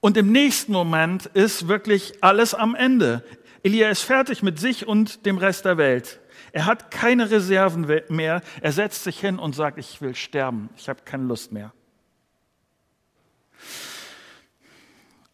Und 0.00 0.18
im 0.18 0.30
nächsten 0.30 0.72
Moment 0.72 1.24
ist 1.32 1.66
wirklich 1.66 2.22
alles 2.22 2.52
am 2.52 2.74
Ende. 2.74 3.24
Elia 3.62 3.88
ist 3.88 4.02
fertig 4.02 4.42
mit 4.42 4.60
sich 4.60 4.86
und 4.86 5.24
dem 5.24 5.38
Rest 5.38 5.64
der 5.64 5.78
Welt. 5.78 6.20
Er 6.52 6.66
hat 6.66 6.90
keine 6.90 7.30
Reserven 7.30 7.86
mehr. 8.10 8.42
Er 8.60 8.72
setzt 8.72 9.04
sich 9.04 9.18
hin 9.18 9.38
und 9.38 9.54
sagt, 9.54 9.78
ich 9.78 10.02
will 10.02 10.14
sterben. 10.14 10.68
Ich 10.76 10.90
habe 10.90 11.00
keine 11.02 11.24
Lust 11.24 11.50
mehr. 11.50 11.72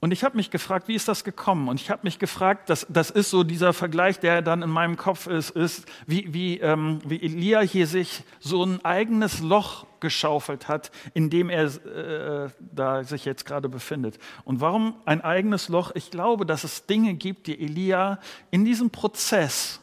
Und 0.00 0.12
ich 0.12 0.22
habe 0.22 0.36
mich 0.36 0.50
gefragt, 0.50 0.86
wie 0.86 0.94
ist 0.94 1.08
das 1.08 1.24
gekommen? 1.24 1.68
Und 1.68 1.80
ich 1.80 1.90
habe 1.90 2.02
mich 2.04 2.20
gefragt, 2.20 2.70
das, 2.70 2.86
das 2.88 3.10
ist 3.10 3.30
so 3.30 3.42
dieser 3.42 3.72
Vergleich, 3.72 4.20
der 4.20 4.42
dann 4.42 4.62
in 4.62 4.70
meinem 4.70 4.96
Kopf 4.96 5.26
ist, 5.26 5.50
ist 5.50 5.86
wie, 6.06 6.32
wie, 6.32 6.60
ähm, 6.60 7.00
wie 7.04 7.20
Elia 7.20 7.60
hier 7.60 7.88
sich 7.88 8.22
so 8.38 8.62
ein 8.62 8.84
eigenes 8.84 9.40
Loch 9.40 9.86
geschaufelt 9.98 10.68
hat, 10.68 10.92
in 11.14 11.30
dem 11.30 11.50
er 11.50 11.64
äh, 11.64 12.50
da 12.60 13.02
sich 13.02 13.24
jetzt 13.24 13.44
gerade 13.44 13.68
befindet. 13.68 14.20
Und 14.44 14.60
warum 14.60 14.94
ein 15.04 15.20
eigenes 15.20 15.68
Loch? 15.68 15.90
Ich 15.96 16.12
glaube, 16.12 16.46
dass 16.46 16.62
es 16.62 16.86
Dinge 16.86 17.14
gibt, 17.14 17.48
die 17.48 17.60
Elia 17.60 18.20
in 18.52 18.64
diesem 18.64 18.90
Prozess 18.90 19.80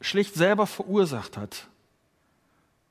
schlicht 0.00 0.34
selber 0.34 0.66
verursacht 0.66 1.36
hat, 1.36 1.68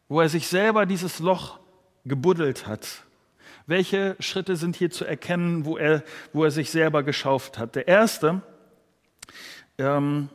wo 0.08 0.22
er 0.22 0.30
sich 0.30 0.48
selber 0.48 0.86
dieses 0.86 1.18
Loch 1.18 1.58
gebuddelt 2.06 2.68
hat 2.68 3.06
welche 3.70 4.16
Schritte 4.20 4.56
sind 4.56 4.76
hier 4.76 4.90
zu 4.90 5.06
erkennen, 5.06 5.64
wo 5.64 5.78
er, 5.78 6.04
wo 6.34 6.44
er 6.44 6.52
sich 6.52 6.72
selber 6.72 7.04
geschauft 7.04 7.60
hat? 7.60 7.76
Der 7.76 7.88
erste, 7.88 8.42
ähm, 9.78 10.30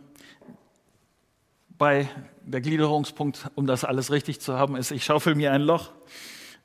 bei 1.77 2.09
der 2.43 2.61
Gliederungspunkt, 2.61 3.51
um 3.57 3.67
das 3.67 3.85
alles 3.85 4.13
richtig 4.13 4.41
zu 4.41 4.57
haben, 4.57 4.77
ist, 4.77 4.93
ich 4.93 5.05
schaufel 5.05 5.35
mir 5.35 5.53
ein 5.53 5.63
Loch. 5.63 5.91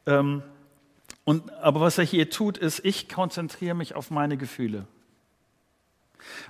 Ähm, 0.05 0.43
und, 1.23 1.51
aber 1.53 1.81
was 1.81 1.97
er 1.97 2.05
hier 2.05 2.29
tut, 2.29 2.57
ist, 2.57 2.85
ich 2.85 3.09
konzentriere 3.09 3.75
mich 3.75 3.95
auf 3.95 4.11
meine 4.11 4.37
Gefühle. 4.37 4.87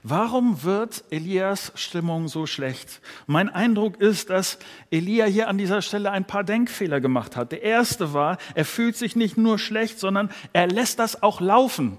Warum 0.04 0.64
wird 0.64 1.04
Elias 1.10 1.72
Stimmung 1.76 2.28
so 2.28 2.46
schlecht? 2.46 3.02
Mein 3.28 3.50
Eindruck 3.50 4.00
ist, 4.00 4.30
dass 4.30 4.60
Elia 4.92 5.26
hier 5.26 5.48
an 5.48 5.58
dieser 5.58 5.82
Stelle 5.82 6.12
ein 6.12 6.26
paar 6.26 6.44
Denkfehler 6.44 7.02
gemacht 7.02 7.36
hat. 7.36 7.52
Der 7.52 7.64
erste 7.64 8.14
war, 8.14 8.38
er 8.56 8.66
fühlt 8.66 8.96
sich 8.96 9.16
nicht 9.16 9.38
nur 9.38 9.60
schlecht, 9.60 10.00
sondern 10.00 10.30
er 10.54 10.68
lässt 10.68 11.00
das 11.00 11.22
auch 11.22 11.42
laufen. 11.42 11.98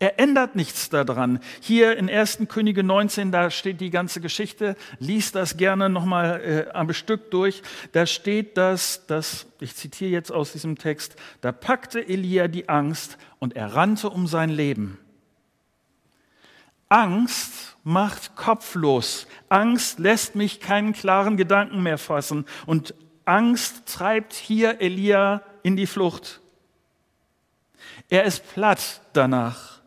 Er 0.00 0.20
ändert 0.20 0.54
nichts 0.54 0.90
daran. 0.90 1.40
Hier 1.60 1.96
in 1.96 2.08
1. 2.08 2.40
Könige 2.48 2.84
19, 2.84 3.32
da 3.32 3.50
steht 3.50 3.80
die 3.80 3.90
ganze 3.90 4.20
Geschichte. 4.20 4.76
Lies 5.00 5.32
das 5.32 5.56
gerne 5.56 5.88
nochmal 5.88 6.40
äh, 6.40 6.72
am 6.72 6.92
Stück 6.92 7.32
durch. 7.32 7.62
Da 7.92 8.06
steht 8.06 8.56
das, 8.56 9.06
das, 9.08 9.46
ich 9.58 9.74
zitiere 9.74 10.10
jetzt 10.10 10.30
aus 10.30 10.52
diesem 10.52 10.78
Text, 10.78 11.16
da 11.40 11.50
packte 11.50 12.06
Elia 12.06 12.46
die 12.46 12.68
Angst 12.68 13.18
und 13.40 13.56
er 13.56 13.74
rannte 13.74 14.10
um 14.10 14.28
sein 14.28 14.50
Leben. 14.50 14.98
Angst 16.88 17.76
macht 17.84 18.36
kopflos. 18.36 19.26
Angst 19.48 19.98
lässt 19.98 20.34
mich 20.34 20.60
keinen 20.60 20.92
klaren 20.92 21.36
Gedanken 21.36 21.82
mehr 21.82 21.98
fassen. 21.98 22.44
Und 22.66 22.94
Angst 23.24 23.86
treibt 23.86 24.32
hier 24.32 24.80
Elia 24.80 25.42
in 25.62 25.76
die 25.76 25.86
Flucht. 25.86 26.40
Er 28.08 28.24
ist 28.24 28.52
platt 28.54 29.02
danach. 29.12 29.78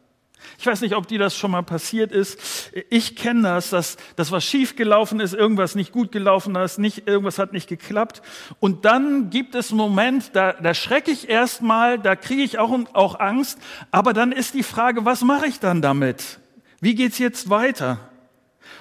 Ich 0.62 0.68
weiß 0.68 0.82
nicht, 0.82 0.96
ob 0.96 1.08
dir 1.08 1.18
das 1.18 1.36
schon 1.36 1.50
mal 1.50 1.64
passiert 1.64 2.12
ist. 2.12 2.72
Ich 2.92 3.16
kenne 3.16 3.42
das, 3.42 3.72
dass, 3.72 3.98
dass 4.16 4.32
was 4.32 4.44
schiefgelaufen 4.44 5.20
ist, 5.20 5.34
irgendwas 5.34 5.74
nicht 5.74 5.92
gut 5.92 6.12
gelaufen 6.12 6.56
ist, 6.56 6.78
nicht, 6.78 7.08
irgendwas 7.08 7.40
hat 7.40 7.52
nicht 7.52 7.68
geklappt. 7.68 8.22
Und 8.60 8.86
dann 8.86 9.32
gibt 9.32 9.56
es 9.56 9.72
einen 9.72 9.78
Moment, 9.78 10.36
da, 10.36 10.54
da 10.54 10.76
schrecke 10.76 11.10
ich 11.10 11.30
erstmal, 11.30 11.98
da 11.98 12.16
kriege 12.16 12.44
ich 12.44 12.60
auch, 12.60 12.78
auch 12.94 13.20
Angst. 13.20 13.58
Aber 13.90 14.14
dann 14.14 14.32
ist 14.32 14.54
die 14.54 14.62
Frage, 14.62 15.04
was 15.04 15.24
mache 15.24 15.48
ich 15.48 15.60
dann 15.60 15.82
damit? 15.82 16.41
Wie 16.82 16.96
geht's 16.96 17.20
jetzt 17.20 17.50
weiter? 17.50 18.00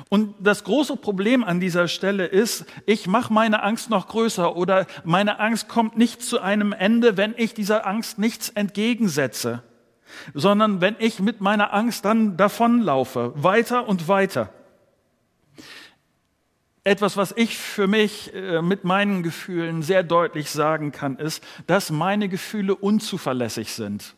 Und 0.09 0.35
das 0.41 0.65
große 0.65 0.97
Problem 0.97 1.45
an 1.45 1.61
dieser 1.61 1.87
Stelle 1.87 2.27
ist, 2.27 2.65
ich 2.87 3.07
mache 3.07 3.33
meine 3.33 3.63
Angst 3.63 3.91
noch 3.91 4.09
größer 4.09 4.57
oder 4.57 4.87
meine 5.05 5.39
Angst 5.39 5.69
kommt 5.69 5.99
nicht 5.99 6.23
zu 6.23 6.41
einem 6.41 6.73
Ende, 6.73 7.17
wenn 7.17 7.35
ich 7.37 7.55
dieser 7.55 7.87
Angst 7.87 8.19
nichts 8.19 8.49
entgegensetze, 8.49 9.63
sondern 10.33 10.81
wenn 10.81 10.97
ich 10.99 11.21
mit 11.21 11.43
meiner 11.43 11.75
Angst 11.75 12.07
dann 12.07 12.39
davonlaufe, 12.39 13.33
weiter 13.37 13.87
und 13.87 14.09
weiter. 14.09 14.51
Etwas, 16.83 17.19
was 17.19 17.33
ich 17.37 17.59
für 17.59 17.87
mich 17.87 18.33
äh, 18.35 18.63
mit 18.63 18.85
meinen 18.85 19.23
Gefühlen 19.23 19.83
sehr 19.83 20.03
deutlich 20.03 20.51
sagen 20.51 20.93
kann, 20.93 21.19
ist, 21.19 21.45
dass 21.67 21.91
meine 21.91 22.31
Gefühle 22.31 22.75
unzuverlässig 22.75 23.75
sind. 23.75 24.15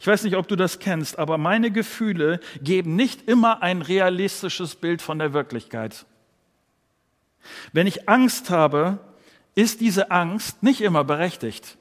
Ich 0.00 0.06
weiß 0.06 0.24
nicht, 0.24 0.36
ob 0.36 0.48
du 0.48 0.56
das 0.56 0.78
kennst, 0.78 1.18
aber 1.18 1.38
meine 1.38 1.70
Gefühle 1.70 2.40
geben 2.60 2.96
nicht 2.96 3.28
immer 3.28 3.62
ein 3.62 3.82
realistisches 3.82 4.74
Bild 4.74 5.02
von 5.02 5.18
der 5.18 5.32
Wirklichkeit. 5.32 6.06
Wenn 7.72 7.86
ich 7.86 8.08
Angst 8.08 8.50
habe, 8.50 8.98
ist 9.54 9.80
diese 9.80 10.10
Angst 10.10 10.62
nicht 10.62 10.80
immer 10.80 11.04
berechtigt. 11.04 11.78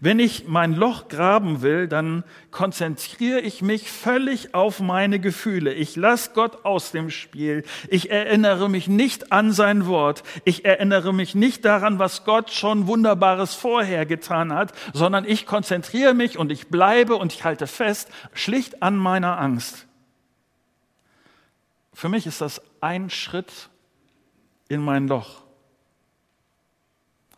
Wenn 0.00 0.18
ich 0.18 0.46
mein 0.46 0.74
Loch 0.74 1.08
graben 1.08 1.62
will, 1.62 1.88
dann 1.88 2.24
konzentriere 2.50 3.40
ich 3.40 3.62
mich 3.62 3.90
völlig 3.90 4.54
auf 4.54 4.80
meine 4.80 5.18
Gefühle. 5.18 5.72
Ich 5.72 5.96
lasse 5.96 6.32
Gott 6.34 6.64
aus 6.64 6.92
dem 6.92 7.10
Spiel. 7.10 7.64
Ich 7.88 8.10
erinnere 8.10 8.68
mich 8.68 8.88
nicht 8.88 9.32
an 9.32 9.52
sein 9.52 9.86
Wort. 9.86 10.22
Ich 10.44 10.64
erinnere 10.64 11.12
mich 11.12 11.34
nicht 11.34 11.64
daran, 11.64 11.98
was 11.98 12.24
Gott 12.24 12.50
schon 12.50 12.86
Wunderbares 12.86 13.54
vorher 13.54 14.06
getan 14.06 14.52
hat, 14.52 14.72
sondern 14.92 15.24
ich 15.24 15.46
konzentriere 15.46 16.14
mich 16.14 16.38
und 16.38 16.52
ich 16.52 16.68
bleibe 16.68 17.16
und 17.16 17.32
ich 17.32 17.44
halte 17.44 17.66
fest, 17.66 18.08
schlicht 18.32 18.82
an 18.82 18.96
meiner 18.96 19.38
Angst. 19.38 19.86
Für 21.92 22.08
mich 22.08 22.26
ist 22.26 22.40
das 22.40 22.62
ein 22.80 23.10
Schritt 23.10 23.70
in 24.68 24.80
mein 24.80 25.08
Loch. 25.08 25.42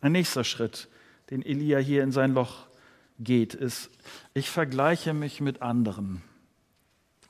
Ein 0.02 0.12
nächster 0.12 0.44
Schritt 0.44 0.89
den 1.30 1.44
Elia 1.44 1.78
hier 1.78 2.02
in 2.02 2.12
sein 2.12 2.34
Loch 2.34 2.66
geht, 3.18 3.54
ist, 3.54 3.90
ich 4.34 4.50
vergleiche 4.50 5.14
mich 5.14 5.40
mit 5.40 5.62
anderen. 5.62 6.22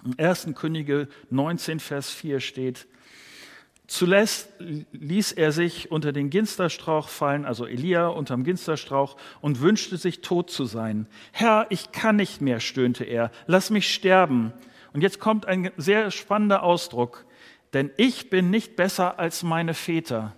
Im 0.04 0.14
1. 0.18 0.48
Könige 0.54 1.08
19, 1.30 1.80
Vers 1.80 2.10
4 2.10 2.40
steht, 2.40 2.86
Zuletzt 3.90 4.50
ließ 4.92 5.32
er 5.32 5.50
sich 5.50 5.90
unter 5.90 6.12
den 6.12 6.30
Ginsterstrauch 6.30 7.08
fallen, 7.08 7.44
also 7.44 7.66
Elia 7.66 8.06
unterm 8.06 8.44
Ginsterstrauch, 8.44 9.16
und 9.40 9.62
wünschte 9.62 9.96
sich 9.96 10.20
tot 10.20 10.48
zu 10.48 10.64
sein. 10.64 11.08
Herr, 11.32 11.66
ich 11.70 11.90
kann 11.90 12.14
nicht 12.14 12.40
mehr, 12.40 12.60
stöhnte 12.60 13.02
er, 13.02 13.32
lass 13.48 13.68
mich 13.70 13.92
sterben. 13.92 14.52
Und 14.92 15.00
jetzt 15.00 15.18
kommt 15.18 15.44
ein 15.44 15.72
sehr 15.76 16.12
spannender 16.12 16.62
Ausdruck, 16.62 17.26
denn 17.72 17.90
ich 17.96 18.30
bin 18.30 18.48
nicht 18.48 18.76
besser 18.76 19.18
als 19.18 19.42
meine 19.42 19.74
Väter. 19.74 20.36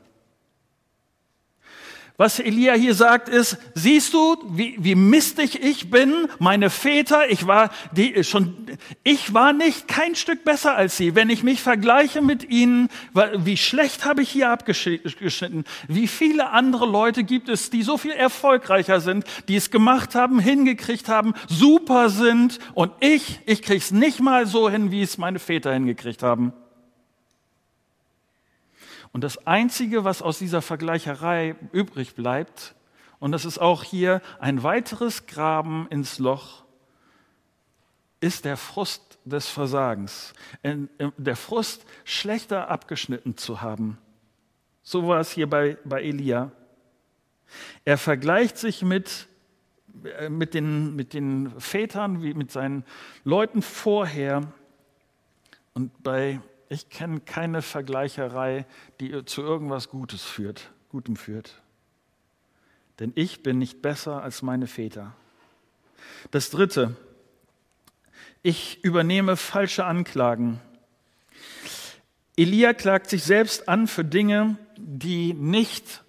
Was 2.19 2.39
Elia 2.39 2.75
hier 2.75 2.95
sagt 2.95 3.29
ist, 3.31 3.57
siehst 3.75 4.13
du, 4.13 4.37
wie, 4.51 4.77
wie 4.79 4.95
mistig 4.95 5.63
ich 5.63 5.91
bin, 5.91 6.29
meine 6.39 6.69
Väter, 6.69 7.31
ich 7.31 7.47
war 7.47 7.71
die, 7.93 8.23
schon, 8.23 8.55
ich 9.03 9.33
war 9.33 9.53
nicht 9.53 9.89
kein 9.89 10.15
Stück 10.15 10.45
besser 10.45 10.77
als 10.77 10.97
sie. 10.97 11.15
Wenn 11.15 11.31
ich 11.31 11.43
mich 11.43 11.63
vergleiche 11.63 12.21
mit 12.21 12.49
ihnen, 12.49 12.91
wie 13.39 13.57
schlecht 13.57 14.05
habe 14.05 14.23
ich 14.23 14.29
hier 14.29 14.51
abgeschnitten? 14.51 15.65
Wie 15.89 16.07
viele 16.07 16.51
andere 16.51 16.87
Leute 16.87 17.25
gibt 17.25 17.49
es, 17.49 17.71
die 17.71 17.83
so 17.83 17.97
viel 17.97 18.13
erfolgreicher 18.13 19.01
sind, 19.01 19.25
die 19.49 19.57
es 19.57 19.71
gemacht 19.71 20.15
haben, 20.15 20.39
hingekriegt 20.39 21.09
haben, 21.09 21.33
super 21.49 22.11
sind 22.11 22.59
und 22.75 22.93
ich, 23.01 23.41
ich 23.47 23.63
krieg's 23.63 23.91
nicht 23.91 24.21
mal 24.21 24.47
so 24.47 24.69
hin, 24.69 24.91
wie 24.91 25.03
es 25.03 25.17
meine 25.17 25.39
Väter 25.39 25.73
hingekriegt 25.73 26.23
haben. 26.23 26.53
Und 29.13 29.23
das 29.23 29.47
Einzige, 29.47 30.05
was 30.05 30.23
aus 30.23 30.39
dieser 30.39 30.63
Vergleicherei 30.63 31.55
übrig 31.73 32.15
bleibt, 32.15 32.75
und 33.19 33.33
das 33.33 33.45
ist 33.45 33.59
auch 33.59 33.85
hier 33.85 34.21
ein 34.41 34.63
weiteres 34.63 35.27
Graben 35.27 35.87
ins 35.91 36.19
Loch, 36.19 36.65
ist 38.21 38.45
der 38.45 38.57
Frust 38.57 39.19
des 39.25 39.49
Versagens, 39.49 40.33
der 40.63 41.37
Frust, 41.37 41.85
schlechter 42.05 42.69
abgeschnitten 42.69 43.37
zu 43.37 43.61
haben. 43.61 43.99
So 44.83 45.07
war 45.07 45.21
es 45.21 45.31
hier 45.31 45.49
bei, 45.49 45.77
bei 45.85 46.03
Elia. 46.03 46.51
Er 47.85 47.99
vergleicht 47.99 48.59
sich 48.59 48.83
mit, 48.83 49.29
äh, 50.19 50.29
mit, 50.29 50.55
den, 50.55 50.97
mit 50.97 51.13
den 51.13 51.53
Vätern, 51.61 52.23
wie 52.23 52.35
mit 52.35 52.51
seinen 52.51 52.85
Leuten 53.25 53.63
vorher. 53.63 54.53
Und 55.75 56.03
bei 56.03 56.41
ich 56.73 56.89
kenne 56.89 57.21
keine 57.21 57.61
Vergleicherei, 57.61 58.65
die 58.99 59.25
zu 59.27 59.43
irgendwas 59.43 59.91
Gutes 59.91 60.23
führt, 60.23 60.71
Gutem 60.89 61.17
führt. 61.17 61.61
Denn 62.99 63.13
ich 63.15 63.43
bin 63.43 63.59
nicht 63.59 63.83
besser 63.83 64.23
als 64.23 64.43
meine 64.43 64.67
Väter. 64.67 65.15
Das 66.31 66.51
dritte, 66.51 66.97
ich 68.43 68.83
übernehme 68.83 69.37
falsche 69.37 69.85
Anklagen. 69.85 70.61
Elia 72.37 72.73
klagt 72.73 73.11
sich 73.11 73.25
selbst 73.25 73.69
an 73.69 73.87
für 73.87 74.05
Dinge, 74.05 74.57
die 74.79 75.35
nicht 75.35 76.03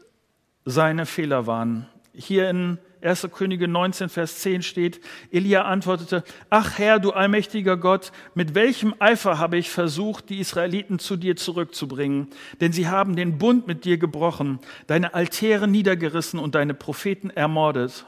seine 0.63 1.05
Fehler 1.05 1.46
waren. 1.46 1.89
Hier 2.13 2.50
in 2.50 2.79
1. 3.04 3.28
Könige 3.34 3.68
19, 3.68 4.10
Vers 4.10 4.40
10 4.40 4.62
steht, 4.62 5.02
Elia 5.32 5.64
antwortete, 5.64 6.24
ach 6.50 6.78
Herr, 6.78 7.00
du 7.00 7.12
allmächtiger 7.12 7.78
Gott, 7.78 8.12
mit 8.34 8.56
welchem 8.56 8.96
Eifer 9.00 9.38
habe 9.38 9.58
ich 9.58 9.70
versucht, 9.70 10.30
die 10.30 10.39
Israeliten 10.39 11.00
zu 11.00 11.18
dir 11.18 11.36
zurückzubringen? 11.36 12.28
Denn 12.62 12.72
sie 12.72 12.88
haben 12.88 13.16
den 13.16 13.38
Bund 13.38 13.68
mit 13.68 13.86
dir 13.86 13.98
gebrochen, 13.98 14.60
deine 14.88 15.13
Altäre 15.13 15.68
niedergerissen 15.68 16.39
und 16.39 16.56
deine 16.56 16.74
Propheten 16.74 17.30
ermordet. 17.30 18.06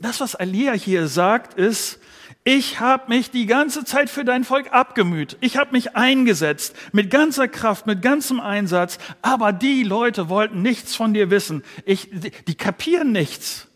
Das, 0.00 0.20
was 0.20 0.34
Elia 0.34 0.72
hier 0.72 1.08
sagt, 1.08 1.54
ist, 1.54 1.98
ich 2.44 2.80
habe 2.80 3.08
mich 3.08 3.30
die 3.30 3.46
ganze 3.46 3.84
Zeit 3.84 4.10
für 4.10 4.24
dein 4.24 4.44
Volk 4.44 4.72
abgemüht. 4.72 5.36
Ich 5.40 5.56
habe 5.56 5.72
mich 5.72 5.96
eingesetzt 5.96 6.74
mit 6.92 7.10
ganzer 7.10 7.48
Kraft, 7.48 7.86
mit 7.86 8.00
ganzem 8.00 8.40
Einsatz. 8.40 8.98
Aber 9.22 9.52
die 9.52 9.82
Leute 9.82 10.28
wollten 10.28 10.62
nichts 10.62 10.94
von 10.94 11.14
dir 11.14 11.30
wissen. 11.30 11.64
Ich, 11.84 12.08
die, 12.10 12.30
die 12.46 12.54
kapieren 12.54 13.12
nichts. 13.12 13.67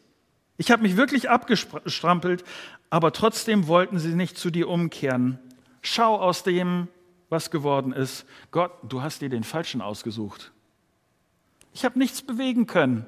Ich 0.59 0.71
habe 0.71 0.83
mich 0.83 0.97
wirklich 0.97 1.31
abgestrampelt, 1.31 2.45
aber 2.91 3.13
trotzdem 3.13 3.67
wollten 3.67 3.99
sie 3.99 4.15
nicht 4.15 4.37
zu 4.37 4.51
dir 4.51 4.69
umkehren. 4.69 5.39
Schau 5.81 6.21
aus 6.21 6.43
dem, 6.45 6.89
was 7.31 7.51
geworden 7.51 7.93
ist. 7.93 8.27
Gott, 8.51 8.73
du 8.83 9.03
hast 9.03 9.23
dir 9.23 9.31
den 9.31 9.45
Falschen 9.45 9.81
ausgesucht. 9.81 10.53
Ich 11.73 11.85
habe 11.85 11.99
nichts 11.99 12.23
bewegen 12.23 12.67
können. 12.67 13.07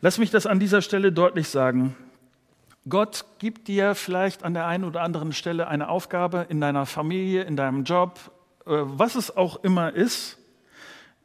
Lass 0.00 0.18
mich 0.18 0.30
das 0.30 0.46
an 0.46 0.60
dieser 0.60 0.80
Stelle 0.80 1.10
deutlich 1.10 1.48
sagen. 1.48 1.96
Gott 2.88 3.24
gibt 3.38 3.66
dir 3.68 3.94
vielleicht 3.96 4.44
an 4.44 4.54
der 4.54 4.66
einen 4.66 4.84
oder 4.84 5.02
anderen 5.02 5.32
Stelle 5.32 5.66
eine 5.66 5.88
Aufgabe 5.88 6.46
in 6.48 6.60
deiner 6.60 6.86
Familie, 6.86 7.42
in 7.42 7.56
deinem 7.56 7.84
Job, 7.84 8.18
äh, 8.64 8.70
was 8.70 9.16
es 9.16 9.36
auch 9.36 9.62
immer 9.64 9.92
ist. 9.92 10.37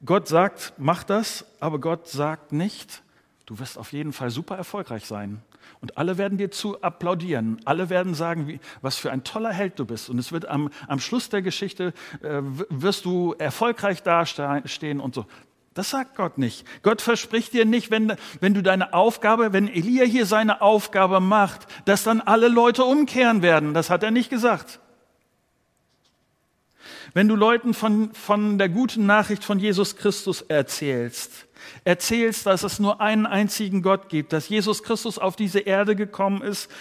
Gott 0.06 0.28
sagt, 0.28 0.74
mach 0.78 1.04
das, 1.04 1.46
aber 1.60 1.80
Gott 1.80 2.08
sagt 2.08 2.52
nicht, 2.52 3.04
du 3.46 3.60
wirst 3.60 3.78
auf 3.78 3.94
jeden 3.94 4.12
Fall 4.12 4.30
super 4.30 4.58
erfolgreich 4.58 5.06
sein. 5.06 5.42
Und 5.80 5.98
alle 5.98 6.18
werden 6.18 6.38
dir 6.38 6.52
zu 6.52 6.82
applaudieren. 6.82 7.60
Alle 7.66 7.90
werden 7.90 8.14
sagen, 8.14 8.48
wie, 8.48 8.60
was 8.82 8.98
für 8.98 9.12
ein 9.12 9.24
toller 9.24 9.52
Held 9.52 9.80
du 9.80 9.86
bist. 9.86 10.10
Und 10.10 10.18
es 10.18 10.32
wird 10.32 10.46
am, 10.46 10.70
am 10.88 11.00
Schluss 11.00 11.30
der 11.30 11.42
Geschichte, 11.42 11.94
äh, 12.22 12.42
wirst 12.70 13.06
du 13.06 13.34
erfolgreich 13.38 14.04
dastehen 14.04 15.00
und 15.00 15.16
so. 15.16 15.26
Das 15.74 15.90
sagt 15.90 16.16
Gott 16.16 16.38
nicht. 16.38 16.66
Gott 16.84 17.02
verspricht 17.02 17.54
dir 17.54 17.66
nicht, 17.66 17.90
wenn, 17.90 18.14
wenn 18.40 18.54
du 18.54 18.62
deine 18.62 18.94
Aufgabe, 18.94 19.54
wenn 19.54 19.68
Elia 19.68 20.06
hier 20.06 20.26
seine 20.26 20.62
Aufgabe 20.62 21.20
macht, 21.20 21.68
dass 21.86 22.04
dann 22.04 22.22
alle 22.22 22.48
Leute 22.48 22.84
umkehren 22.84 23.42
werden. 23.42 23.74
Das 23.74 23.90
hat 23.90 24.04
er 24.04 24.12
nicht 24.12 24.30
gesagt. 24.30 24.80
Wenn 27.14 27.28
du 27.28 27.36
Leuten 27.36 27.74
von, 27.74 28.14
von 28.14 28.58
der 28.58 28.70
guten 28.70 29.06
Nachricht 29.06 29.44
von 29.44 29.60
Jesus 29.60 29.96
Christus 29.96 30.42
erzählst, 30.42 31.48
erzählst, 31.84 32.46
dass 32.46 32.64
es 32.64 32.80
nur 32.80 33.02
einen 33.02 33.26
einzigen 33.26 33.84
Gott 33.84 34.10
gibt, 34.10 34.34
dass 34.34 34.50
Jesus 34.50 34.82
Christus 34.82 35.20
auf 35.20 35.36
diese 35.36 35.60
Erde 35.60 35.96
gekommen 35.96 36.42
ist, 36.42 36.72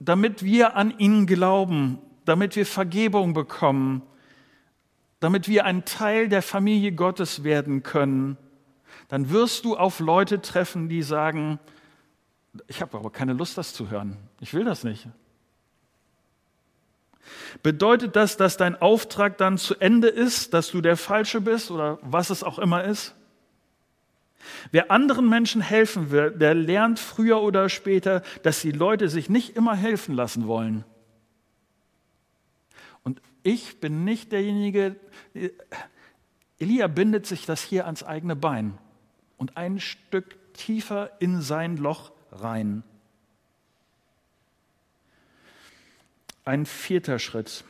damit 0.00 0.42
wir 0.42 0.76
an 0.76 0.98
ihn 0.98 1.26
glauben, 1.26 1.98
damit 2.24 2.56
wir 2.56 2.66
Vergebung 2.66 3.32
bekommen, 3.32 4.02
damit 5.20 5.48
wir 5.48 5.64
ein 5.64 5.84
Teil 5.84 6.28
der 6.28 6.42
Familie 6.42 6.90
Gottes 6.92 7.44
werden 7.44 7.84
können, 7.84 8.36
dann 9.06 9.30
wirst 9.30 9.64
du 9.64 9.76
auf 9.76 10.00
Leute 10.00 10.40
treffen, 10.40 10.88
die 10.88 11.02
sagen, 11.02 11.60
ich 12.66 12.82
habe 12.82 12.98
aber 12.98 13.10
keine 13.10 13.32
Lust, 13.34 13.56
das 13.56 13.72
zu 13.72 13.88
hören. 13.88 14.16
Ich 14.40 14.52
will 14.52 14.64
das 14.64 14.82
nicht. 14.82 15.06
Bedeutet 17.62 18.16
das, 18.16 18.36
dass 18.36 18.56
dein 18.56 18.80
Auftrag 18.80 19.38
dann 19.38 19.58
zu 19.58 19.76
Ende 19.76 20.08
ist, 20.08 20.54
dass 20.54 20.70
du 20.70 20.80
der 20.80 20.96
Falsche 20.96 21.40
bist 21.40 21.70
oder 21.70 21.98
was 22.02 22.30
es 22.30 22.42
auch 22.42 22.58
immer 22.58 22.84
ist? 22.84 23.14
Wer 24.70 24.90
anderen 24.90 25.28
Menschen 25.28 25.60
helfen 25.60 26.10
will, 26.10 26.32
der 26.32 26.54
lernt 26.54 26.98
früher 26.98 27.42
oder 27.42 27.68
später, 27.68 28.22
dass 28.42 28.60
die 28.60 28.72
Leute 28.72 29.08
sich 29.08 29.28
nicht 29.28 29.56
immer 29.56 29.76
helfen 29.76 30.14
lassen 30.14 30.46
wollen. 30.46 30.84
Und 33.04 33.20
ich 33.42 33.80
bin 33.80 34.04
nicht 34.04 34.32
derjenige, 34.32 34.96
Elia 36.58 36.86
bindet 36.88 37.26
sich 37.26 37.46
das 37.46 37.62
hier 37.62 37.86
ans 37.86 38.02
eigene 38.02 38.36
Bein 38.36 38.78
und 39.36 39.56
ein 39.56 39.80
Stück 39.80 40.38
tiefer 40.54 41.10
in 41.20 41.40
sein 41.40 41.76
Loch 41.76 42.12
rein. 42.30 42.82
Ein 46.44 46.66
vierter 46.66 47.18
Schritt. 47.18 47.64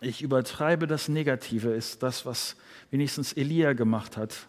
Ich 0.00 0.22
übertreibe 0.22 0.86
das 0.86 1.08
Negative, 1.08 1.70
ist 1.70 2.02
das, 2.02 2.26
was 2.26 2.56
wenigstens 2.90 3.32
Elia 3.32 3.72
gemacht 3.72 4.16
hat. 4.16 4.48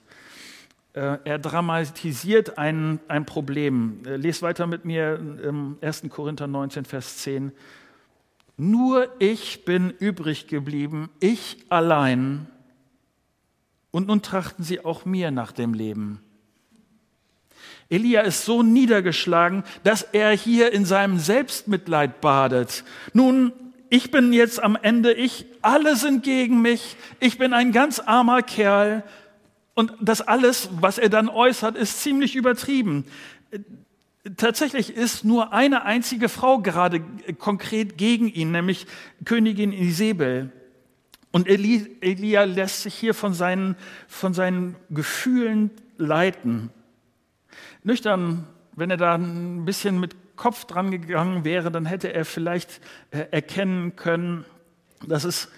Äh, 0.93 1.17
er 1.23 1.39
dramatisiert 1.39 2.57
ein, 2.57 2.99
ein 3.07 3.25
Problem. 3.25 4.01
Äh, 4.05 4.17
Lest 4.17 4.41
weiter 4.41 4.67
mit 4.67 4.85
mir 4.85 5.15
im 5.15 5.77
1. 5.81 6.03
Korinther 6.09 6.47
19, 6.47 6.85
Vers 6.85 7.17
10. 7.19 7.51
Nur 8.57 9.07
ich 9.19 9.63
bin 9.63 9.89
übrig 9.89 10.47
geblieben, 10.47 11.09
ich 11.21 11.65
allein. 11.69 12.47
Und 13.91 14.07
nun 14.07 14.21
trachten 14.21 14.63
sie 14.63 14.83
auch 14.83 15.05
mir 15.05 15.31
nach 15.31 15.53
dem 15.53 15.73
Leben. 15.73 16.21
Elia 17.89 18.21
ist 18.21 18.45
so 18.45 18.61
niedergeschlagen, 18.61 19.63
dass 19.83 20.03
er 20.03 20.31
hier 20.31 20.71
in 20.71 20.85
seinem 20.85 21.17
Selbstmitleid 21.17 22.21
badet. 22.21 22.83
Nun, 23.13 23.51
ich 23.89 24.11
bin 24.11 24.31
jetzt 24.31 24.61
am 24.61 24.77
Ende, 24.79 25.13
ich, 25.13 25.47
alle 25.61 25.95
sind 25.95 26.23
gegen 26.23 26.61
mich, 26.61 26.95
ich 27.19 27.39
bin 27.39 27.53
ein 27.53 27.71
ganz 27.71 27.99
armer 27.99 28.43
Kerl. 28.43 29.03
Und 29.73 29.93
das 29.99 30.21
alles, 30.21 30.69
was 30.79 30.97
er 30.97 31.09
dann 31.09 31.29
äußert, 31.29 31.75
ist 31.75 32.03
ziemlich 32.03 32.35
übertrieben. 32.35 33.05
Tatsächlich 34.37 34.95
ist 34.95 35.23
nur 35.23 35.53
eine 35.53 35.85
einzige 35.85 36.29
Frau 36.29 36.59
gerade 36.59 37.01
konkret 37.39 37.97
gegen 37.97 38.27
ihn, 38.27 38.51
nämlich 38.51 38.85
Königin 39.25 39.71
Isabel. 39.71 40.51
Und 41.31 41.47
Elia 41.47 42.43
lässt 42.43 42.83
sich 42.83 42.93
hier 42.93 43.13
von 43.13 43.33
seinen, 43.33 43.75
von 44.07 44.33
seinen 44.33 44.75
Gefühlen 44.89 45.71
leiten. 45.97 46.69
Nüchtern, 47.83 48.47
wenn 48.75 48.89
er 48.89 48.97
da 48.97 49.15
ein 49.15 49.65
bisschen 49.65 49.99
mit 49.99 50.15
Kopf 50.35 50.65
dran 50.65 50.91
gegangen 50.91 51.43
wäre, 51.43 51.71
dann 51.71 51.85
hätte 51.85 52.13
er 52.13 52.25
vielleicht 52.25 52.81
äh, 53.11 53.25
erkennen 53.31 53.95
können, 53.95 54.45
dass 55.05 55.23
es 55.23 55.49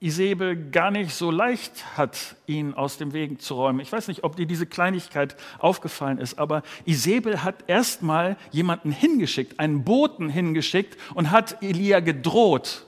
Isabel 0.00 0.70
gar 0.70 0.90
nicht 0.90 1.14
so 1.14 1.30
leicht 1.30 1.96
hat, 1.96 2.36
ihn 2.46 2.74
aus 2.74 2.98
dem 2.98 3.14
Weg 3.14 3.40
zu 3.40 3.54
räumen. 3.54 3.80
Ich 3.80 3.90
weiß 3.90 4.08
nicht, 4.08 4.22
ob 4.22 4.36
dir 4.36 4.44
diese 4.44 4.66
Kleinigkeit 4.66 5.34
aufgefallen 5.58 6.18
ist, 6.18 6.38
aber 6.38 6.62
Isabel 6.84 7.42
hat 7.42 7.64
erstmal 7.68 8.36
jemanden 8.50 8.92
hingeschickt, 8.92 9.58
einen 9.60 9.82
Boten 9.84 10.28
hingeschickt 10.28 10.98
und 11.14 11.30
hat 11.30 11.62
Elia 11.62 12.00
gedroht. 12.00 12.84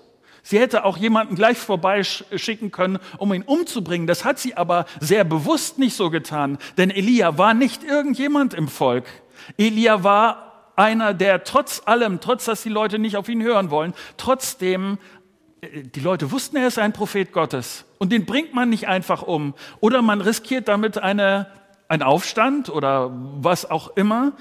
Sie 0.49 0.61
hätte 0.61 0.85
auch 0.85 0.97
jemanden 0.97 1.35
gleich 1.35 1.59
vorbeischicken 1.59 2.71
können, 2.71 3.01
um 3.19 3.35
ihn 3.35 3.43
umzubringen. 3.43 4.07
Das 4.07 4.25
hat 4.25 4.39
sie 4.39 4.57
aber 4.57 4.87
sehr 5.01 5.25
bewusst 5.25 5.81
nicht 5.81 5.97
so 5.97 6.09
getan, 6.09 6.59
denn 6.79 6.91
Elia 6.91 7.37
war 7.37 7.53
nicht 7.53 7.83
irgendjemand 7.83 8.55
im 8.55 8.69
Volk. 8.69 9.07
Elia 9.59 10.05
war 10.05 10.71
einer, 10.77 11.15
der 11.15 11.43
trotz 11.43 11.83
allem, 11.85 12.21
trotz 12.21 12.45
dass 12.45 12.63
die 12.63 12.69
Leute 12.69 13.01
nicht 13.01 13.17
auf 13.17 13.29
ihn 13.29 13.43
hören 13.43 13.73
wollen, 13.73 13.93
trotzdem, 14.19 14.99
äh, 15.63 15.83
die 15.83 15.99
Leute 15.99 16.31
wussten, 16.31 16.57
er 16.59 16.69
ist 16.69 16.79
ein 16.79 16.93
Prophet 16.93 17.33
Gottes. 17.33 17.85
Und 17.99 18.13
den 18.13 18.25
bringt 18.25 18.55
man 18.55 18.71
nicht 18.71 18.87
einfach 18.87 19.23
um. 19.23 19.53
Oder 19.81 20.01
man 20.01 20.21
riskiert 20.21 20.69
damit 20.69 20.97
eine, 20.97 21.49
einen 21.89 22.05
Aufstand 22.05 22.71
oder 22.71 23.11
was 23.13 23.69
auch 23.69 23.97
immer 23.97 24.35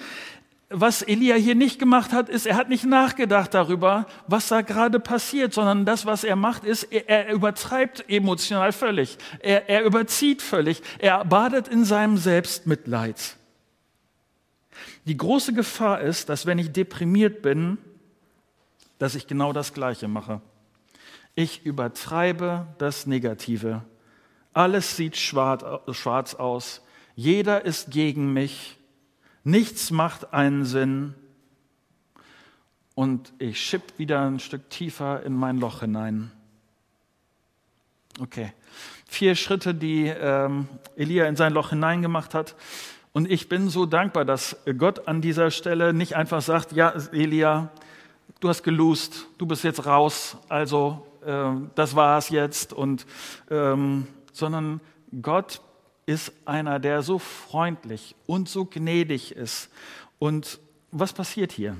was 0.77 1.01
Elia 1.01 1.35
hier 1.35 1.55
nicht 1.55 1.79
gemacht 1.79 2.11
hat, 2.11 2.27
ist, 2.27 2.45
er 2.45 2.57
hat 2.57 2.69
nicht 2.69 2.83
nachgedacht 2.83 3.53
darüber, 3.53 4.05
was 4.27 4.49
da 4.49 4.61
gerade 4.61 4.99
passiert, 4.99 5.53
sondern 5.53 5.85
das, 5.85 6.05
was 6.05 6.23
er 6.23 6.35
macht, 6.35 6.65
ist, 6.65 6.83
er, 6.83 7.09
er 7.09 7.33
übertreibt 7.33 8.09
emotional 8.09 8.71
völlig. 8.71 9.17
Er, 9.39 9.69
er 9.69 9.83
überzieht 9.85 10.41
völlig. 10.41 10.81
Er 10.99 11.23
badet 11.23 11.67
in 11.69 11.85
seinem 11.85 12.17
Selbstmitleid. 12.17 13.37
Die 15.05 15.17
große 15.17 15.53
Gefahr 15.53 16.01
ist, 16.01 16.29
dass 16.29 16.45
wenn 16.45 16.59
ich 16.59 16.71
deprimiert 16.71 17.41
bin, 17.41 17.77
dass 18.97 19.15
ich 19.15 19.27
genau 19.27 19.53
das 19.53 19.73
Gleiche 19.73 20.07
mache. 20.07 20.41
Ich 21.35 21.65
übertreibe 21.65 22.67
das 22.77 23.05
Negative. 23.05 23.83
Alles 24.53 24.95
sieht 24.95 25.15
schwarz 25.15 26.33
aus. 26.35 26.81
Jeder 27.15 27.65
ist 27.65 27.91
gegen 27.91 28.33
mich. 28.33 28.77
Nichts 29.45 29.91
macht 29.91 30.33
einen 30.33 30.65
Sinn. 30.65 31.13
Und 32.95 33.31
ich 33.37 33.61
schipp 33.61 33.99
wieder 33.99 34.25
ein 34.25 34.39
Stück 34.39 34.71
tiefer 34.71 35.21
in 35.21 35.35
mein 35.35 35.59
Loch 35.59 35.81
hinein. 35.81 36.31
Okay. 38.19 38.53
Vier 39.07 39.35
Schritte, 39.35 39.75
die 39.75 40.07
ähm, 40.07 40.67
Elia 40.95 41.27
in 41.27 41.35
sein 41.35 41.53
Loch 41.53 41.69
hineingemacht 41.69 42.33
hat. 42.33 42.55
Und 43.13 43.29
ich 43.29 43.47
bin 43.47 43.69
so 43.69 43.85
dankbar, 43.85 44.25
dass 44.25 44.57
Gott 44.79 45.07
an 45.07 45.21
dieser 45.21 45.51
Stelle 45.51 45.93
nicht 45.93 46.15
einfach 46.15 46.41
sagt, 46.41 46.71
ja, 46.71 46.89
Elia, 47.11 47.69
du 48.39 48.49
hast 48.49 48.63
gelust, 48.63 49.27
du 49.37 49.45
bist 49.45 49.63
jetzt 49.63 49.85
raus, 49.85 50.37
also 50.49 51.05
äh, 51.23 51.51
das 51.75 51.95
war's 51.95 52.29
jetzt. 52.29 52.73
Und, 52.73 53.05
ähm, 53.51 54.07
sondern 54.33 54.81
Gott 55.21 55.61
ist 56.05 56.31
einer, 56.45 56.79
der 56.79 57.01
so 57.01 57.19
freundlich 57.19 58.15
und 58.27 58.47
so 58.47 58.65
gnädig 58.65 59.35
ist. 59.35 59.69
Und 60.19 60.59
was 60.91 61.13
passiert 61.13 61.51
hier? 61.51 61.75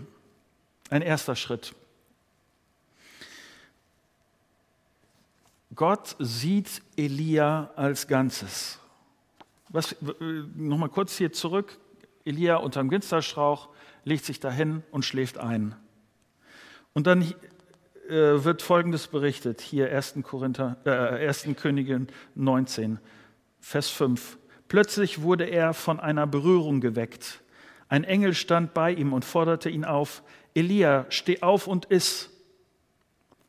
Ein 0.89 1.01
erster 1.01 1.35
Schritt. 1.35 1.73
Gott 5.75 6.15
sieht 6.19 6.81
Elia 6.95 7.71
als 7.75 8.07
Ganzes. 8.07 8.79
Was, 9.69 9.95
nochmal 10.55 10.89
kurz 10.89 11.17
hier 11.17 11.33
zurück. 11.33 11.77
Elia 12.23 12.57
unterm 12.57 12.89
Ginsterstrauch 12.89 13.69
legt 14.03 14.25
sich 14.25 14.39
dahin 14.39 14.83
und 14.91 15.03
schläft 15.03 15.37
ein. 15.37 15.75
Und 16.93 17.07
dann 17.07 17.21
äh, 17.23 18.43
wird 18.43 18.61
Folgendes 18.61 19.07
berichtet, 19.07 19.61
hier 19.61 19.91
1. 19.91 20.15
Korinther, 20.23 20.77
äh, 20.85 21.27
1. 21.27 21.49
Königin 21.57 22.07
19. 22.35 22.99
Vers 23.67 23.89
5. 23.89 24.37
Plötzlich 24.67 25.23
wurde 25.23 25.45
er 25.45 25.73
von 25.73 25.99
einer 25.99 26.27
Berührung 26.27 26.81
geweckt. 26.81 27.41
Ein 27.89 28.03
Engel 28.03 28.35
stand 28.35 28.75
bei 28.75 28.91
ihm 28.91 29.11
und 29.11 29.25
forderte 29.25 29.71
ihn 29.71 29.85
auf, 29.85 30.21
Elia, 30.53 31.07
steh 31.09 31.41
auf 31.41 31.65
und 31.65 31.85
iss. 31.85 32.29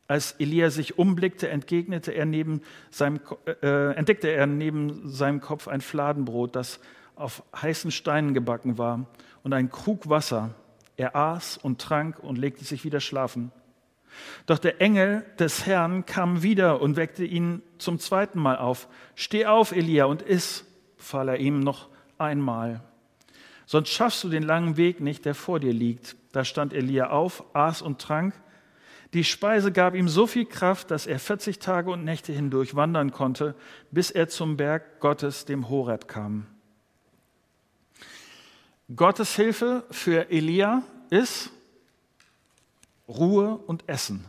Als 0.07 0.31
Elia 0.39 0.71
sich 0.71 0.97
umblickte, 0.97 1.49
entgegnete 1.49 2.13
er 2.13 2.25
neben 2.25 2.61
seinem, 2.89 3.19
äh, 3.61 3.93
entdeckte 3.93 4.29
er 4.29 4.47
neben 4.47 5.07
seinem 5.07 5.39
Kopf 5.39 5.67
ein 5.67 5.81
Fladenbrot, 5.81 6.55
das 6.55 6.79
auf 7.15 7.43
heißen 7.55 7.91
Steinen 7.91 8.33
gebacken 8.33 8.79
war, 8.79 9.05
und 9.43 9.53
ein 9.53 9.69
Krug 9.69 10.09
Wasser. 10.09 10.55
Er 10.95 11.15
aß 11.15 11.57
und 11.57 11.79
trank 11.79 12.17
und 12.17 12.39
legte 12.39 12.65
sich 12.65 12.83
wieder 12.83 13.01
schlafen. 13.01 13.51
Doch 14.45 14.59
der 14.59 14.81
Engel 14.81 15.25
des 15.39 15.65
Herrn 15.65 16.05
kam 16.05 16.43
wieder 16.43 16.81
und 16.81 16.95
weckte 16.95 17.25
ihn 17.25 17.61
zum 17.77 17.99
zweiten 17.99 18.39
Mal 18.39 18.57
auf. 18.57 18.87
Steh 19.15 19.45
auf, 19.45 19.71
Elia, 19.71 20.05
und 20.05 20.21
iss, 20.21 20.65
befahl 20.97 21.29
er 21.29 21.37
ihm 21.37 21.59
noch 21.59 21.89
einmal. 22.17 22.81
Sonst 23.65 23.89
schaffst 23.89 24.23
du 24.23 24.29
den 24.29 24.43
langen 24.43 24.77
Weg 24.77 25.01
nicht, 25.01 25.25
der 25.25 25.35
vor 25.35 25.59
dir 25.59 25.73
liegt. 25.73 26.15
Da 26.31 26.45
stand 26.45 26.73
Elia 26.73 27.09
auf, 27.09 27.43
aß 27.53 27.81
und 27.81 27.99
trank. 27.99 28.33
Die 29.13 29.23
Speise 29.23 29.71
gab 29.71 29.95
ihm 29.95 30.09
so 30.09 30.27
viel 30.27 30.45
Kraft, 30.45 30.91
dass 30.91 31.07
er 31.07 31.19
40 31.19 31.59
Tage 31.59 31.91
und 31.91 32.03
Nächte 32.03 32.33
hindurch 32.33 32.75
wandern 32.75 33.11
konnte, 33.11 33.55
bis 33.91 34.11
er 34.11 34.27
zum 34.27 34.57
Berg 34.57 34.99
Gottes, 34.99 35.45
dem 35.45 35.69
Horeb, 35.69 36.07
kam. 36.07 36.45
Gottes 38.95 39.35
Hilfe 39.35 39.83
für 39.91 40.29
Elia 40.29 40.83
ist, 41.09 41.51
Ruhe 43.07 43.57
und 43.67 43.87
Essen. 43.87 44.25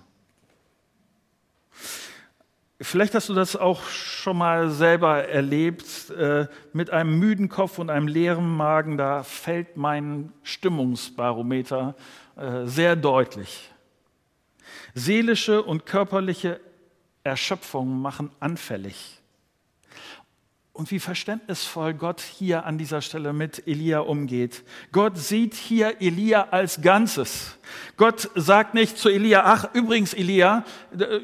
Vielleicht 2.81 3.15
hast 3.15 3.29
du 3.29 3.35
das 3.35 3.57
auch 3.57 3.83
schon 3.89 4.39
mal 4.39 4.71
selber 4.71 5.27
erlebt. 5.27 6.11
Äh, 6.11 6.47
mit 6.73 6.91
einem 6.91 7.19
müden 7.19 7.49
Kopf 7.49 7.79
und 7.79 7.91
einem 7.91 8.07
leeren 8.07 8.49
Magen, 8.49 8.97
da 8.97 9.25
fällt 9.25 9.77
mein 9.77 10.33
Stimmungsbarometer 10.45 11.97
äh, 12.37 12.67
sehr 12.67 12.95
deutlich. 12.95 13.71
Seelische 14.95 15.63
und 15.63 15.87
körperliche 15.87 16.61
Erschöpfung 17.25 18.01
machen 18.01 18.31
anfällig 18.39 19.19
und 20.79 20.93
wie 20.93 21.01
verständnisvoll 21.01 21.93
Gott 21.93 22.21
hier 22.21 22.65
an 22.65 22.79
dieser 22.79 23.03
Stelle 23.03 23.33
mit 23.33 23.67
Elia 23.67 23.99
umgeht. 23.99 24.63
Gott 24.93 25.19
sieht 25.19 25.55
hier 25.55 26.01
Elia 26.01 26.51
als 26.53 26.83
Ganzes. 26.83 27.59
Gott 27.97 28.31
sagt 28.37 28.75
nicht 28.75 28.97
zu 28.97 29.09
Elia, 29.09 29.43
ach 29.45 29.75
übrigens 29.75 30.15
Elia, 30.15 30.65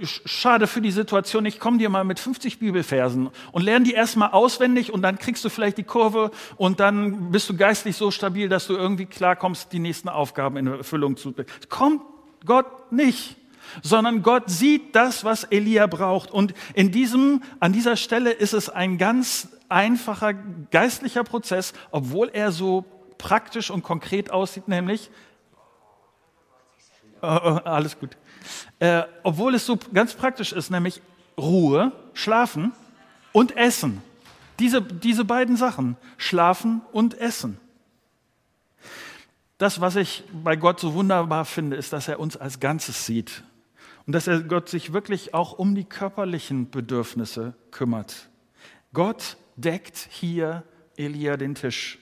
schade 0.03 0.67
für 0.67 0.81
die 0.81 0.91
Situation, 0.91 1.47
ich 1.47 1.61
komme 1.61 1.79
dir 1.79 1.89
mal 1.89 2.03
mit 2.03 2.19
50 2.19 2.59
Bibelversen 2.59 3.31
und 3.53 3.63
lerne 3.63 3.85
die 3.85 3.93
erstmal 3.93 4.31
auswendig 4.31 4.93
und 4.93 5.03
dann 5.03 5.21
kriegst 5.21 5.45
du 5.45 5.49
vielleicht 5.49 5.79
die 5.79 5.85
Kurve 5.85 6.33
und 6.57 6.81
dann 6.81 7.31
bist 7.31 7.49
du 7.49 7.57
geistlich 7.57 7.97
so 7.97 8.11
stabil, 8.11 8.49
dass 8.49 8.67
du 8.67 8.75
irgendwie 8.75 9.07
klarkommst, 9.07 9.73
die 9.73 9.79
nächsten 9.79 10.09
Aufgaben 10.09 10.57
in 10.57 10.67
Erfüllung 10.67 11.17
zu 11.17 11.31
bringen. 11.31 11.49
Kommt 11.69 12.03
Gott 12.45 12.91
nicht 12.91 13.37
sondern 13.83 14.23
Gott 14.23 14.51
sieht 14.51 14.95
das, 14.95 15.25
was 15.25 15.45
Elia 15.45 15.87
braucht. 15.87 16.31
Und 16.31 16.55
in 16.75 16.91
diesem, 16.91 17.43
an 17.61 17.73
dieser 17.73 17.97
Stelle 17.97 18.31
ist 18.31 18.55
es 18.55 18.69
ein 18.69 18.99
ganz 18.99 19.49
einfacher 19.69 20.35
geistlicher 20.71 21.25
Prozess, 21.25 21.73
obwohl 21.91 22.31
er 22.33 22.53
so 22.53 22.85
praktisch 23.19 23.71
und 23.71 23.83
konkret 23.83 24.31
aussieht, 24.31 24.69
nämlich, 24.69 25.11
äh, 27.23 27.27
äh, 27.27 27.61
alles 27.65 27.99
gut, 27.99 28.17
äh, 28.79 29.03
obwohl 29.23 29.55
es 29.55 29.67
so 29.67 29.79
ganz 29.93 30.15
praktisch 30.15 30.53
ist, 30.53 30.71
nämlich 30.71 31.01
Ruhe, 31.39 31.93
Schlafen 32.13 32.73
und 33.33 33.57
Essen. 33.57 34.03
Diese, 34.61 34.81
diese 34.81 35.25
beiden 35.25 35.57
Sachen, 35.57 35.97
Schlafen 36.17 36.83
und 36.93 37.19
Essen. 37.19 37.59
Das, 39.59 39.81
was 39.81 39.97
ich 39.97 40.23
bei 40.33 40.55
Gott 40.57 40.79
so 40.79 40.95
wunderbar 40.95 41.45
finde, 41.45 41.77
ist, 41.77 41.93
dass 41.93 42.07
er 42.07 42.21
uns 42.21 42.37
als 42.37 42.61
Ganzes 42.61 43.07
sieht 43.07 43.43
und 44.07 44.13
dass 44.13 44.27
er 44.27 44.43
Gott 44.43 44.69
sich 44.69 44.93
wirklich 44.93 45.35
auch 45.35 45.53
um 45.53 45.75
die 45.75 45.85
körperlichen 45.85 46.71
Bedürfnisse 46.71 47.55
kümmert. 47.71 48.29
Gott 48.93 49.37
deckt 49.57 50.09
hier 50.11 50.63
Elia 50.97 51.37
den 51.37 51.55
Tisch. 51.55 51.99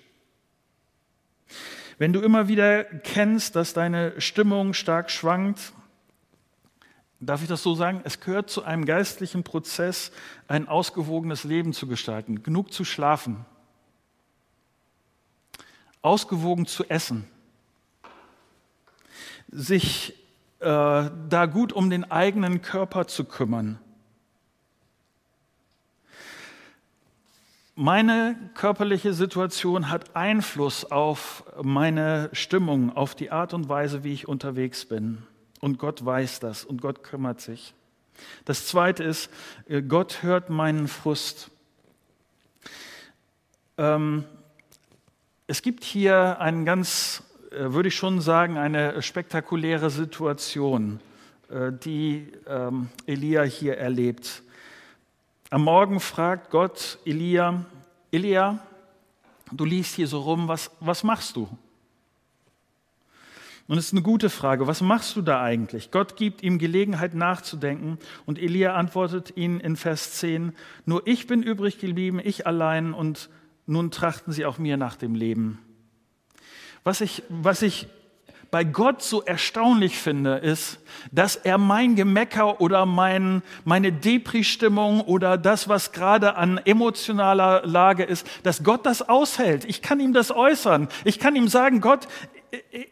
Wenn 1.98 2.12
du 2.12 2.20
immer 2.20 2.48
wieder 2.48 2.84
kennst, 2.84 3.54
dass 3.54 3.74
deine 3.74 4.20
Stimmung 4.20 4.74
stark 4.74 5.10
schwankt, 5.10 5.72
darf 7.20 7.42
ich 7.42 7.48
das 7.48 7.62
so 7.62 7.74
sagen, 7.74 8.00
es 8.04 8.18
gehört 8.18 8.50
zu 8.50 8.64
einem 8.64 8.84
geistlichen 8.84 9.44
Prozess, 9.44 10.10
ein 10.48 10.66
ausgewogenes 10.66 11.44
Leben 11.44 11.72
zu 11.72 11.86
gestalten, 11.86 12.42
genug 12.42 12.72
zu 12.72 12.84
schlafen, 12.84 13.44
ausgewogen 16.00 16.66
zu 16.66 16.84
essen, 16.88 17.28
sich 19.48 20.21
äh, 20.62 21.10
da 21.28 21.46
gut 21.46 21.72
um 21.72 21.90
den 21.90 22.10
eigenen 22.10 22.62
Körper 22.62 23.06
zu 23.06 23.24
kümmern. 23.24 23.78
Meine 27.74 28.36
körperliche 28.54 29.12
Situation 29.12 29.88
hat 29.88 30.14
Einfluss 30.14 30.84
auf 30.84 31.44
meine 31.62 32.28
Stimmung, 32.32 32.94
auf 32.94 33.14
die 33.14 33.30
Art 33.30 33.54
und 33.54 33.68
Weise, 33.68 34.04
wie 34.04 34.12
ich 34.12 34.28
unterwegs 34.28 34.84
bin. 34.84 35.22
Und 35.60 35.78
Gott 35.78 36.04
weiß 36.04 36.38
das 36.40 36.64
und 36.64 36.82
Gott 36.82 37.02
kümmert 37.02 37.40
sich. 37.40 37.74
Das 38.44 38.66
Zweite 38.66 39.02
ist, 39.04 39.30
äh, 39.68 39.82
Gott 39.82 40.22
hört 40.22 40.50
meinen 40.50 40.86
Frust. 40.86 41.50
Ähm, 43.78 44.24
es 45.46 45.62
gibt 45.62 45.82
hier 45.82 46.40
einen 46.40 46.64
ganz 46.64 47.24
würde 47.56 47.88
ich 47.88 47.96
schon 47.96 48.20
sagen, 48.20 48.58
eine 48.58 49.02
spektakuläre 49.02 49.90
Situation. 49.90 51.00
äh, 51.52 51.72
die 51.72 52.32
ähm, 52.46 52.88
Elia 53.06 53.42
hier 53.42 53.76
erlebt. 53.76 54.42
Am 55.50 55.64
Morgen 55.64 56.00
fragt 56.00 56.50
Gott 56.50 56.98
Elia, 57.04 57.66
Elia, 58.10 58.58
du 59.50 59.64
liest 59.66 59.94
hier 59.96 60.06
so 60.06 60.20
rum, 60.20 60.48
was, 60.48 60.70
was 60.80 61.04
machst 61.04 61.36
du? 61.36 61.48
Und 63.68 63.78
es 63.78 63.86
ist 63.86 63.92
eine 63.92 64.02
gute 64.02 64.30
Frage, 64.30 64.66
was 64.66 64.80
machst 64.80 65.14
du 65.14 65.22
da 65.22 65.42
eigentlich? 65.42 65.90
Gott 65.90 66.16
gibt 66.16 66.42
ihm 66.42 66.58
Gelegenheit 66.58 67.14
nachzudenken 67.14 67.98
und 68.26 68.38
Elia 68.38 68.74
antwortet 68.74 69.36
ihn 69.36 69.60
in 69.60 69.76
Vers 69.76 70.12
10, 70.14 70.52
nur 70.84 71.06
ich 71.06 71.26
bin 71.26 71.42
übrig 71.42 71.78
geblieben, 71.78 72.18
ich 72.22 72.46
allein 72.46 72.92
und 72.92 73.28
nun 73.66 73.90
trachten 73.90 74.32
sie 74.32 74.46
auch 74.46 74.58
mir 74.58 74.76
nach 74.76 74.96
dem 74.96 75.14
Leben. 75.14 75.58
Was 76.84 77.00
ich, 77.00 77.22
was 77.28 77.62
ich 77.62 77.86
bei 78.52 78.64
Gott 78.64 79.02
so 79.02 79.22
erstaunlich 79.22 79.98
finde, 79.98 80.36
ist, 80.36 80.78
dass 81.10 81.36
er 81.36 81.56
mein 81.56 81.96
Gemecker 81.96 82.60
oder 82.60 82.84
mein, 82.84 83.42
meine 83.64 83.92
Depri-Stimmung 83.92 85.00
oder 85.00 85.38
das, 85.38 85.70
was 85.70 85.92
gerade 85.92 86.36
an 86.36 86.58
emotionaler 86.58 87.66
Lage 87.66 88.04
ist, 88.04 88.26
dass 88.42 88.62
Gott 88.62 88.84
das 88.84 89.08
aushält. 89.08 89.64
Ich 89.64 89.80
kann 89.80 90.00
ihm 90.00 90.12
das 90.12 90.30
äußern. 90.30 90.88
Ich 91.04 91.18
kann 91.18 91.34
ihm 91.34 91.48
sagen, 91.48 91.80
Gott, 91.80 92.08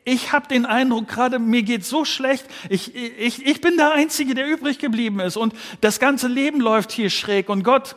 ich 0.05 0.33
habe 0.33 0.49
den 0.49 0.65
Eindruck, 0.65 1.09
gerade 1.09 1.39
mir 1.39 1.63
geht 1.63 1.85
so 1.85 2.07
schlecht, 2.07 2.47
ich, 2.71 2.95
ich, 2.95 3.45
ich 3.45 3.61
bin 3.61 3.77
der 3.77 3.93
Einzige, 3.93 4.35
der 4.35 4.47
übrig 4.47 4.79
geblieben 4.79 5.21
ist 5.21 5.37
und 5.37 5.55
das 5.83 6.01
ganze 6.01 6.29
Leben 6.29 6.61
läuft 6.61 6.93
hier 6.93 7.11
schräg 7.11 7.51
und 7.51 7.63
Gott, 7.63 7.97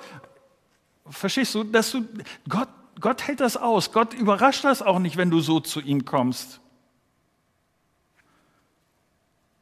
verstehst 1.10 1.56
du, 1.56 1.64
dass 1.64 1.92
du, 1.92 2.06
Gott, 2.50 2.68
Gott 3.00 3.28
hält 3.28 3.40
das 3.40 3.58
aus, 3.58 3.92
Gott 3.92 4.14
überrascht 4.14 4.64
das 4.64 4.82
auch 4.82 5.00
nicht, 5.00 5.18
wenn 5.18 5.30
du 5.30 5.40
so 5.40 5.60
zu 5.60 5.82
ihm 5.82 6.06
kommst. 6.06 6.60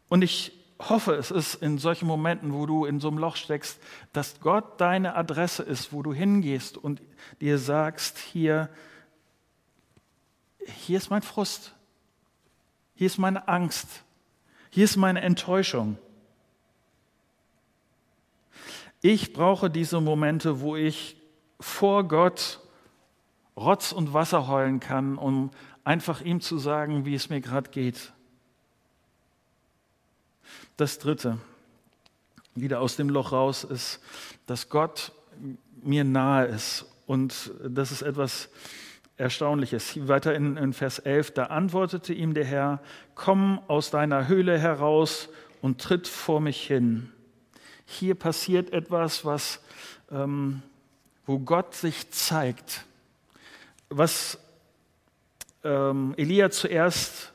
Und 0.09 0.21
ich 0.21 0.51
hoffe, 0.79 1.13
es 1.13 1.31
ist 1.31 1.55
in 1.55 1.77
solchen 1.77 2.07
Momenten, 2.07 2.53
wo 2.53 2.65
du 2.65 2.85
in 2.85 2.99
so 2.99 3.07
einem 3.07 3.17
Loch 3.17 3.35
steckst, 3.35 3.79
dass 4.13 4.39
Gott 4.41 4.81
deine 4.81 5.15
Adresse 5.15 5.63
ist, 5.63 5.93
wo 5.93 6.03
du 6.03 6.13
hingehst 6.13 6.77
und 6.77 7.01
dir 7.39 7.57
sagst, 7.57 8.17
hier, 8.17 8.69
hier 10.65 10.97
ist 10.97 11.09
mein 11.09 11.21
Frust, 11.21 11.73
hier 12.95 13.07
ist 13.07 13.17
meine 13.17 13.47
Angst. 13.47 14.03
Hier 14.73 14.85
ist 14.85 14.95
meine 14.95 15.19
Enttäuschung. 15.19 15.97
Ich 19.01 19.33
brauche 19.33 19.69
diese 19.69 19.99
Momente, 19.99 20.61
wo 20.61 20.77
ich 20.77 21.17
vor 21.59 22.07
Gott 22.07 22.60
Rotz 23.55 23.91
und 23.91 24.13
Wasser 24.13 24.47
heulen 24.47 24.79
kann, 24.79 25.17
um 25.17 25.51
einfach 25.83 26.21
ihm 26.21 26.41
zu 26.41 26.57
sagen, 26.57 27.05
wie 27.05 27.15
es 27.15 27.29
mir 27.29 27.41
gerade 27.41 27.69
geht. 27.69 28.13
Das 30.77 30.99
Dritte, 30.99 31.37
wieder 32.55 32.81
aus 32.81 32.95
dem 32.95 33.09
Loch 33.09 33.31
raus, 33.31 33.63
ist, 33.63 33.99
dass 34.45 34.69
Gott 34.69 35.11
mir 35.81 36.03
nahe 36.03 36.45
ist. 36.45 36.85
Und 37.07 37.51
das 37.63 37.91
ist 37.91 38.01
etwas, 38.01 38.49
Erstaunliches. 39.21 40.07
Weiter 40.07 40.33
in, 40.33 40.57
in 40.57 40.73
Vers 40.73 40.97
11, 40.97 41.35
da 41.35 41.45
antwortete 41.45 42.11
ihm 42.11 42.33
der 42.33 42.43
Herr, 42.43 42.81
komm 43.13 43.61
aus 43.67 43.91
deiner 43.91 44.27
Höhle 44.27 44.57
heraus 44.57 45.29
und 45.61 45.79
tritt 45.79 46.07
vor 46.07 46.41
mich 46.41 46.65
hin. 46.65 47.11
Hier 47.85 48.15
passiert 48.15 48.73
etwas, 48.73 49.23
was, 49.23 49.61
ähm, 50.09 50.63
wo 51.27 51.37
Gott 51.37 51.75
sich 51.75 52.09
zeigt. 52.09 52.83
Was 53.93 54.39
ähm, 55.65 56.13
Elia 56.15 56.49
zuerst 56.49 57.33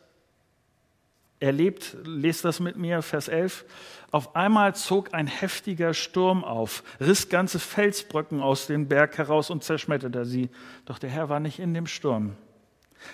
erlebt, 1.39 1.97
lest 2.05 2.47
das 2.47 2.61
mit 2.61 2.77
mir, 2.79 3.03
Vers 3.03 3.29
11. 3.29 3.67
Auf 4.11 4.35
einmal 4.35 4.75
zog 4.75 5.13
ein 5.13 5.27
heftiger 5.27 5.93
Sturm 5.93 6.45
auf, 6.45 6.83
riss 6.99 7.29
ganze 7.29 7.59
Felsbröcken 7.59 8.41
aus 8.41 8.67
dem 8.67 8.89
Berg 8.89 9.19
heraus 9.19 9.51
und 9.51 9.65
zerschmetterte 9.65 10.25
sie. 10.25 10.49
Doch 10.87 10.99
der 10.99 11.11
Herr 11.11 11.29
war 11.29 11.41
nicht 11.41 11.59
in 11.59 11.75
dem 11.75 11.87
Sturm. 11.87 12.37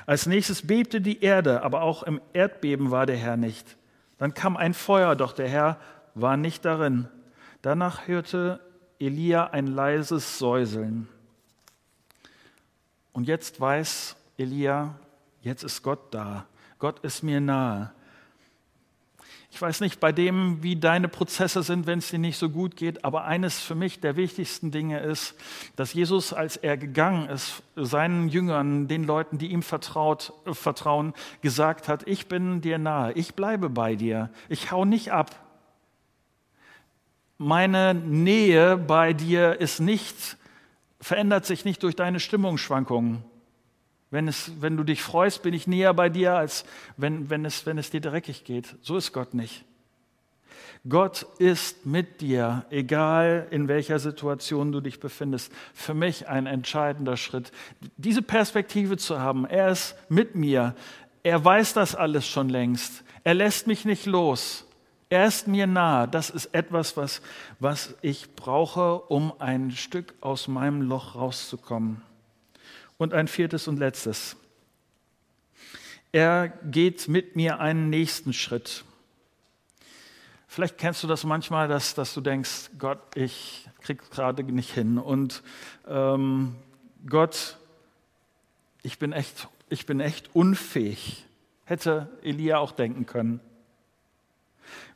Als 0.06 0.26
nächstes 0.26 0.64
bebte 0.64 1.00
die 1.00 1.20
Erde, 1.20 1.62
aber 1.62 1.82
auch 1.82 2.04
im 2.04 2.20
Erdbeben 2.32 2.92
war 2.92 3.06
der 3.06 3.16
Herr 3.16 3.36
nicht. 3.36 3.76
Dann 4.18 4.34
kam 4.34 4.56
ein 4.56 4.72
Feuer, 4.72 5.16
doch 5.16 5.32
der 5.32 5.48
Herr 5.48 5.80
war 6.14 6.36
nicht 6.36 6.64
darin. 6.64 7.08
Danach 7.60 8.06
hörte 8.06 8.60
Elia 9.00 9.46
ein 9.46 9.66
leises 9.66 10.38
Säuseln. 10.38 11.08
Und 13.12 13.28
jetzt 13.28 13.60
weiß 13.60 14.16
Elia, 14.38 14.94
jetzt 15.42 15.64
ist 15.64 15.82
Gott 15.82 16.12
da. 16.12 16.46
Gott 16.78 17.00
ist 17.00 17.22
mir 17.22 17.40
nahe. 17.40 17.92
Ich 19.54 19.60
weiß 19.60 19.82
nicht 19.82 20.00
bei 20.00 20.12
dem, 20.12 20.62
wie 20.62 20.76
deine 20.76 21.08
Prozesse 21.08 21.62
sind, 21.62 21.86
wenn 21.86 21.98
es 21.98 22.08
dir 22.08 22.18
nicht 22.18 22.38
so 22.38 22.48
gut 22.48 22.74
geht, 22.74 23.04
aber 23.04 23.24
eines 23.26 23.60
für 23.60 23.74
mich 23.74 24.00
der 24.00 24.16
wichtigsten 24.16 24.70
Dinge 24.70 25.00
ist, 25.00 25.34
dass 25.76 25.92
Jesus, 25.92 26.32
als 26.32 26.56
er 26.56 26.78
gegangen 26.78 27.28
ist, 27.28 27.62
seinen 27.76 28.28
Jüngern, 28.28 28.88
den 28.88 29.04
Leuten, 29.04 29.36
die 29.36 29.48
ihm 29.48 29.62
vertraut, 29.62 30.32
äh, 30.46 30.54
vertrauen, 30.54 31.12
gesagt 31.42 31.86
hat, 31.86 32.08
ich 32.08 32.28
bin 32.28 32.62
dir 32.62 32.78
nahe, 32.78 33.12
ich 33.12 33.34
bleibe 33.34 33.68
bei 33.68 33.94
dir, 33.94 34.30
ich 34.48 34.72
hau 34.72 34.86
nicht 34.86 35.12
ab. 35.12 35.38
Meine 37.36 37.92
Nähe 37.92 38.78
bei 38.78 39.12
dir 39.12 39.60
ist 39.60 39.80
nicht, 39.80 40.38
verändert 41.02 41.44
sich 41.44 41.64
nicht 41.66 41.82
durch 41.82 41.96
deine 41.96 42.20
Stimmungsschwankungen. 42.20 43.24
Wenn, 44.10 44.28
es, 44.28 44.52
wenn 44.60 44.76
du 44.76 44.84
dich 44.84 45.02
freust, 45.02 45.42
bin 45.42 45.52
ich 45.52 45.66
näher 45.66 45.92
bei 45.92 46.08
dir, 46.08 46.34
als 46.34 46.64
wenn, 46.96 47.28
wenn, 47.28 47.44
es, 47.44 47.66
wenn 47.66 47.76
es 47.76 47.90
dir 47.90 48.00
dreckig 48.00 48.44
geht. 48.44 48.76
So 48.82 48.96
ist 48.96 49.12
Gott 49.12 49.34
nicht. 49.34 49.64
Gott 50.88 51.26
ist 51.38 51.86
mit 51.86 52.20
dir, 52.20 52.66
egal 52.70 53.46
in 53.50 53.68
welcher 53.68 53.98
Situation 53.98 54.72
du 54.72 54.80
dich 54.80 55.00
befindest. 55.00 55.52
Für 55.74 55.94
mich 55.94 56.28
ein 56.28 56.46
entscheidender 56.46 57.16
Schritt, 57.16 57.52
diese 57.96 58.22
Perspektive 58.22 58.96
zu 58.96 59.20
haben. 59.20 59.44
Er 59.44 59.70
ist 59.70 59.96
mit 60.08 60.34
mir. 60.34 60.74
Er 61.22 61.44
weiß 61.44 61.74
das 61.74 61.94
alles 61.94 62.26
schon 62.26 62.48
längst. 62.48 63.04
Er 63.24 63.34
lässt 63.34 63.66
mich 63.66 63.84
nicht 63.84 64.06
los. 64.06 64.66
Er 65.12 65.26
ist 65.26 65.46
mir 65.46 65.66
nahe. 65.66 66.08
Das 66.08 66.30
ist 66.30 66.54
etwas, 66.54 66.96
was, 66.96 67.20
was 67.60 67.94
ich 68.00 68.34
brauche, 68.34 68.98
um 68.98 69.34
ein 69.40 69.70
Stück 69.70 70.14
aus 70.22 70.48
meinem 70.48 70.80
Loch 70.80 71.16
rauszukommen. 71.16 72.00
Und 72.96 73.12
ein 73.12 73.28
viertes 73.28 73.68
und 73.68 73.78
letztes. 73.78 74.36
Er 76.12 76.48
geht 76.48 77.08
mit 77.08 77.36
mir 77.36 77.60
einen 77.60 77.90
nächsten 77.90 78.32
Schritt. 78.32 78.84
Vielleicht 80.48 80.78
kennst 80.78 81.02
du 81.02 81.06
das 81.06 81.24
manchmal, 81.24 81.68
dass, 81.68 81.94
dass 81.94 82.14
du 82.14 82.22
denkst, 82.22 82.70
Gott, 82.78 83.14
ich 83.14 83.68
krieg 83.82 84.10
gerade 84.10 84.42
nicht 84.44 84.72
hin. 84.72 84.96
Und 84.96 85.42
ähm, 85.86 86.56
Gott, 87.06 87.58
ich 88.82 88.98
bin, 88.98 89.12
echt, 89.12 89.46
ich 89.68 89.84
bin 89.84 90.00
echt 90.00 90.34
unfähig. 90.34 91.26
Hätte 91.66 92.08
Elia 92.22 92.56
auch 92.56 92.72
denken 92.72 93.04
können. 93.04 93.40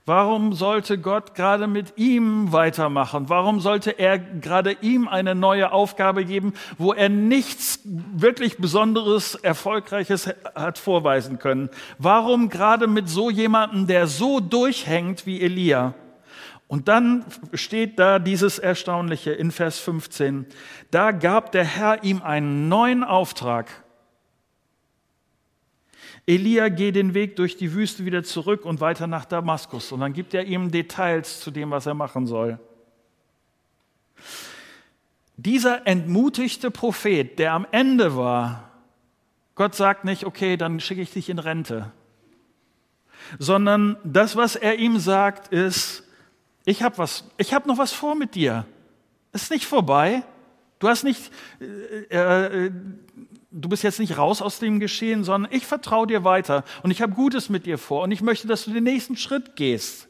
Warum 0.09 0.53
sollte 0.53 0.99
Gott 0.99 1.35
gerade 1.35 1.67
mit 1.67 1.99
ihm 1.99 2.53
weitermachen? 2.53 3.29
Warum 3.29 3.59
sollte 3.59 3.91
er 3.91 4.21
gerade 4.21 4.77
ihm 4.81 5.09
eine 5.09 5.35
neue 5.35 5.73
Aufgabe 5.73 6.25
geben, 6.25 6.55
wo 6.79 6.93
er 6.93 7.09
nichts 7.09 7.81
wirklich 7.85 8.59
Besonderes, 8.59 9.35
Erfolgreiches 9.35 10.33
hat 10.55 10.79
vorweisen 10.79 11.41
können? 11.41 11.71
Warum 11.99 12.51
gerade 12.51 12.87
mit 12.87 13.09
so 13.09 13.31
jemandem, 13.31 13.89
der 13.89 14.07
so 14.07 14.39
durchhängt 14.39 15.27
wie 15.27 15.41
Elia? 15.41 15.95
Und 16.69 16.87
dann 16.87 17.25
steht 17.53 17.99
da 17.99 18.21
dieses 18.21 18.61
Erstaunliche 18.61 19.33
in 19.33 19.51
Vers 19.51 19.81
15. 19.81 20.47
Da 20.93 21.11
gab 21.11 21.51
der 21.51 21.65
Herr 21.65 22.05
ihm 22.05 22.23
einen 22.23 22.69
neuen 22.69 23.03
Auftrag. 23.03 23.86
Elia 26.27 26.69
geht 26.69 26.97
den 26.97 27.15
Weg 27.15 27.37
durch 27.37 27.57
die 27.57 27.73
Wüste 27.73 28.05
wieder 28.05 28.25
zurück 28.25 28.65
und 28.65 28.81
weiter 28.81 29.07
nach 29.07 29.25
Damaskus. 29.25 29.93
Und 29.93 30.01
dann 30.01 30.13
gibt 30.13 30.35
er 30.35 30.45
ihm 30.45 30.73
Details 30.73 31.41
zu 31.41 31.53
dem, 31.53 31.71
was 31.71 31.87
er 31.87 31.95
machen 31.95 32.27
soll. 32.27 32.59
Dieser 35.37 35.87
entmutigte 35.87 36.71
Prophet, 36.71 37.39
der 37.39 37.53
am 37.53 37.67
Ende 37.71 38.17
war, 38.17 38.71
Gott 39.55 39.75
sagt 39.75 40.05
nicht, 40.05 40.25
okay, 40.25 40.57
dann 40.57 40.81
schicke 40.81 41.01
ich 41.01 41.13
dich 41.13 41.29
in 41.29 41.39
Rente, 41.39 41.93
sondern 43.39 43.97
das, 44.03 44.37
was 44.37 44.57
er 44.57 44.79
ihm 44.79 44.99
sagt, 44.99 45.53
ist, 45.53 46.05
ich 46.65 46.83
habe 46.83 46.99
was, 46.99 47.25
noch 47.67 47.79
was 47.79 47.93
vor 47.93 48.15
mit 48.15 48.35
dir. 48.35 48.67
Es 49.33 49.45
ist 49.45 49.51
nicht 49.51 49.67
vorbei. 49.67 50.25
Du 50.79 50.89
hast 50.89 51.05
nicht, 51.05 51.31
äh, 51.61 52.67
äh, 52.67 52.71
du 53.57 53.69
bist 53.69 53.83
jetzt 53.83 53.99
nicht 53.99 54.19
raus 54.19 54.43
aus 54.43 54.59
dem 54.59 54.81
Geschehen, 54.81 55.25
sondern 55.25 55.51
ich 55.53 55.67
vertraue 55.67 56.07
dir 56.07 56.25
weiter 56.25 56.65
und 56.83 56.91
ich 56.91 57.01
habe 57.01 57.15
Gutes 57.15 57.49
mit 57.49 57.67
dir 57.67 57.79
vor 57.79 58.03
und 58.03 58.11
ich 58.11 58.21
möchte, 58.21 58.47
dass 58.47 58.65
du 58.65 58.73
den 58.73 58.85
nächsten 58.85 59.17
Schritt 59.17 59.57
gehst. 59.57 60.09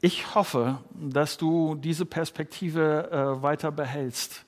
Ich 0.00 0.34
hoffe, 0.34 0.78
dass 0.94 1.36
du 1.36 1.74
diese 1.74 2.06
Perspektive 2.06 3.10
äh, 3.10 3.42
weiter 3.42 3.70
behältst, 3.70 4.46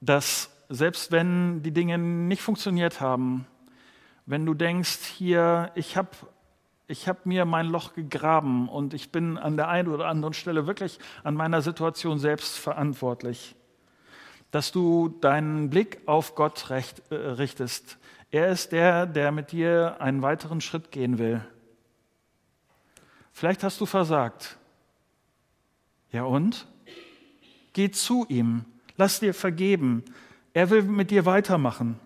dass 0.00 0.50
selbst 0.68 1.10
wenn 1.10 1.62
die 1.62 1.72
Dinge 1.72 1.98
nicht 1.98 2.42
funktioniert 2.42 3.00
haben, 3.00 3.46
wenn 4.26 4.46
du 4.46 4.54
denkst, 4.54 4.98
hier, 5.16 5.72
ich 5.74 5.96
habe 5.96 6.10
ich 6.88 7.08
habe 7.08 7.18
mir 7.24 7.44
mein 7.44 7.66
Loch 7.66 7.94
gegraben 7.94 8.68
und 8.68 8.94
ich 8.94 9.10
bin 9.10 9.38
an 9.38 9.56
der 9.56 9.66
einen 9.66 9.88
oder 9.88 10.06
anderen 10.06 10.34
Stelle 10.34 10.68
wirklich 10.68 11.00
an 11.24 11.34
meiner 11.34 11.60
Situation 11.60 12.20
selbst 12.20 12.56
verantwortlich. 12.56 13.55
Dass 14.50 14.72
du 14.72 15.08
deinen 15.08 15.70
Blick 15.70 16.00
auf 16.06 16.34
Gott 16.34 16.70
recht, 16.70 17.02
äh, 17.10 17.14
richtest. 17.14 17.98
Er 18.30 18.48
ist 18.48 18.72
der, 18.72 19.06
der 19.06 19.32
mit 19.32 19.52
dir 19.52 20.00
einen 20.00 20.22
weiteren 20.22 20.60
Schritt 20.60 20.90
gehen 20.90 21.18
will. 21.18 21.44
Vielleicht 23.32 23.62
hast 23.62 23.80
du 23.80 23.86
versagt. 23.86 24.58
Ja 26.10 26.24
und? 26.24 26.66
Geh 27.72 27.90
zu 27.90 28.24
ihm, 28.28 28.64
lass 28.96 29.20
dir 29.20 29.34
vergeben. 29.34 30.04
Er 30.54 30.70
will 30.70 30.82
mit 30.82 31.10
dir 31.10 31.26
weitermachen. 31.26 32.00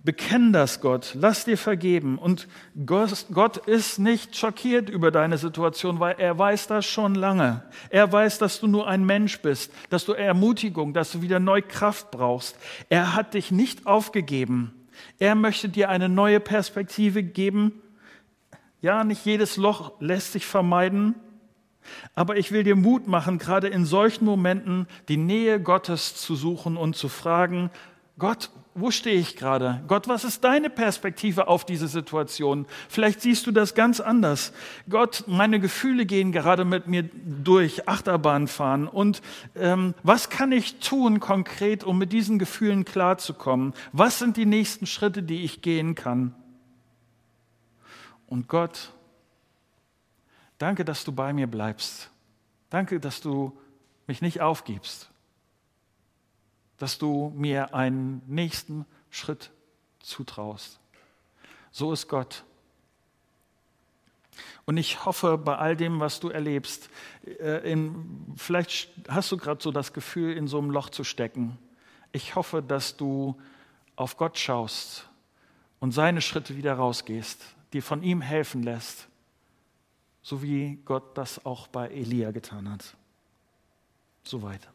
Bekenn 0.00 0.52
das 0.52 0.80
Gott, 0.80 1.16
lass 1.18 1.44
dir 1.44 1.58
vergeben. 1.58 2.18
Und 2.18 2.46
Gott 2.86 3.56
ist 3.66 3.98
nicht 3.98 4.36
schockiert 4.36 4.88
über 4.88 5.10
deine 5.10 5.38
Situation, 5.38 5.98
weil 5.98 6.14
er 6.18 6.38
weiß 6.38 6.68
das 6.68 6.86
schon 6.86 7.16
lange. 7.16 7.64
Er 7.90 8.10
weiß, 8.10 8.38
dass 8.38 8.60
du 8.60 8.68
nur 8.68 8.86
ein 8.86 9.04
Mensch 9.04 9.40
bist, 9.40 9.72
dass 9.90 10.04
du 10.04 10.12
Ermutigung, 10.12 10.94
dass 10.94 11.10
du 11.10 11.20
wieder 11.20 11.40
neu 11.40 11.62
Kraft 11.62 12.12
brauchst. 12.12 12.56
Er 12.88 13.14
hat 13.14 13.34
dich 13.34 13.50
nicht 13.50 13.86
aufgegeben. 13.86 14.72
Er 15.18 15.34
möchte 15.34 15.68
dir 15.68 15.88
eine 15.88 16.08
neue 16.08 16.38
Perspektive 16.38 17.24
geben. 17.24 17.82
Ja, 18.80 19.02
nicht 19.02 19.24
jedes 19.24 19.56
Loch 19.56 19.92
lässt 20.00 20.32
sich 20.32 20.46
vermeiden, 20.46 21.16
aber 22.14 22.36
ich 22.36 22.52
will 22.52 22.62
dir 22.62 22.76
Mut 22.76 23.08
machen, 23.08 23.38
gerade 23.38 23.66
in 23.66 23.84
solchen 23.84 24.24
Momenten 24.24 24.86
die 25.08 25.16
Nähe 25.16 25.60
Gottes 25.60 26.14
zu 26.14 26.36
suchen 26.36 26.76
und 26.76 26.94
zu 26.94 27.08
fragen, 27.08 27.70
Gott, 28.18 28.50
wo 28.80 28.90
stehe 28.90 29.18
ich 29.18 29.36
gerade? 29.36 29.82
Gott, 29.88 30.08
was 30.08 30.24
ist 30.24 30.44
deine 30.44 30.70
Perspektive 30.70 31.48
auf 31.48 31.64
diese 31.64 31.88
Situation? 31.88 32.66
Vielleicht 32.88 33.20
siehst 33.20 33.46
du 33.46 33.52
das 33.52 33.74
ganz 33.74 34.00
anders. 34.00 34.52
Gott, 34.88 35.24
meine 35.26 35.60
Gefühle 35.60 36.06
gehen 36.06 36.32
gerade 36.32 36.64
mit 36.64 36.86
mir 36.86 37.08
durch, 37.24 37.88
Achterbahn 37.88 38.48
fahren. 38.48 38.88
Und 38.88 39.22
ähm, 39.56 39.94
was 40.02 40.30
kann 40.30 40.52
ich 40.52 40.80
tun 40.80 41.20
konkret, 41.20 41.84
um 41.84 41.98
mit 41.98 42.12
diesen 42.12 42.38
Gefühlen 42.38 42.84
klarzukommen? 42.84 43.74
Was 43.92 44.18
sind 44.18 44.36
die 44.36 44.46
nächsten 44.46 44.86
Schritte, 44.86 45.22
die 45.22 45.44
ich 45.44 45.62
gehen 45.62 45.94
kann? 45.94 46.34
Und 48.26 48.48
Gott, 48.48 48.92
Danke, 50.58 50.84
dass 50.84 51.04
du 51.04 51.12
bei 51.12 51.32
mir 51.32 51.46
bleibst. 51.46 52.10
Danke, 52.68 52.98
dass 52.98 53.20
du 53.20 53.56
mich 54.06 54.20
nicht 54.20 54.40
aufgibst. 54.40 55.08
Dass 56.78 56.98
du 56.98 57.32
mir 57.36 57.74
einen 57.74 58.22
nächsten 58.26 58.86
Schritt 59.10 59.50
zutraust. 60.00 60.78
So 61.70 61.92
ist 61.92 62.08
Gott. 62.08 62.44
Und 64.64 64.76
ich 64.76 65.04
hoffe, 65.04 65.38
bei 65.38 65.56
all 65.56 65.76
dem, 65.76 65.98
was 66.00 66.20
du 66.20 66.28
erlebst, 66.28 66.90
äh, 67.24 67.70
in, 67.70 68.34
vielleicht 68.36 68.90
hast 69.08 69.32
du 69.32 69.36
gerade 69.36 69.62
so 69.62 69.72
das 69.72 69.92
Gefühl, 69.92 70.36
in 70.36 70.46
so 70.46 70.58
einem 70.58 70.70
Loch 70.70 70.90
zu 70.90 71.04
stecken. 71.04 71.58
Ich 72.12 72.36
hoffe, 72.36 72.62
dass 72.62 72.96
du 72.96 73.40
auf 73.96 74.16
Gott 74.16 74.38
schaust 74.38 75.08
und 75.80 75.92
seine 75.92 76.20
Schritte 76.20 76.56
wieder 76.56 76.74
rausgehst, 76.74 77.42
dir 77.72 77.82
von 77.82 78.02
ihm 78.02 78.20
helfen 78.20 78.62
lässt 78.62 79.08
so 80.28 80.42
wie 80.42 80.78
Gott 80.84 81.16
das 81.16 81.46
auch 81.46 81.68
bei 81.68 81.88
Elia 81.88 82.32
getan 82.32 82.70
hat. 82.70 82.94
Soweit. 84.24 84.68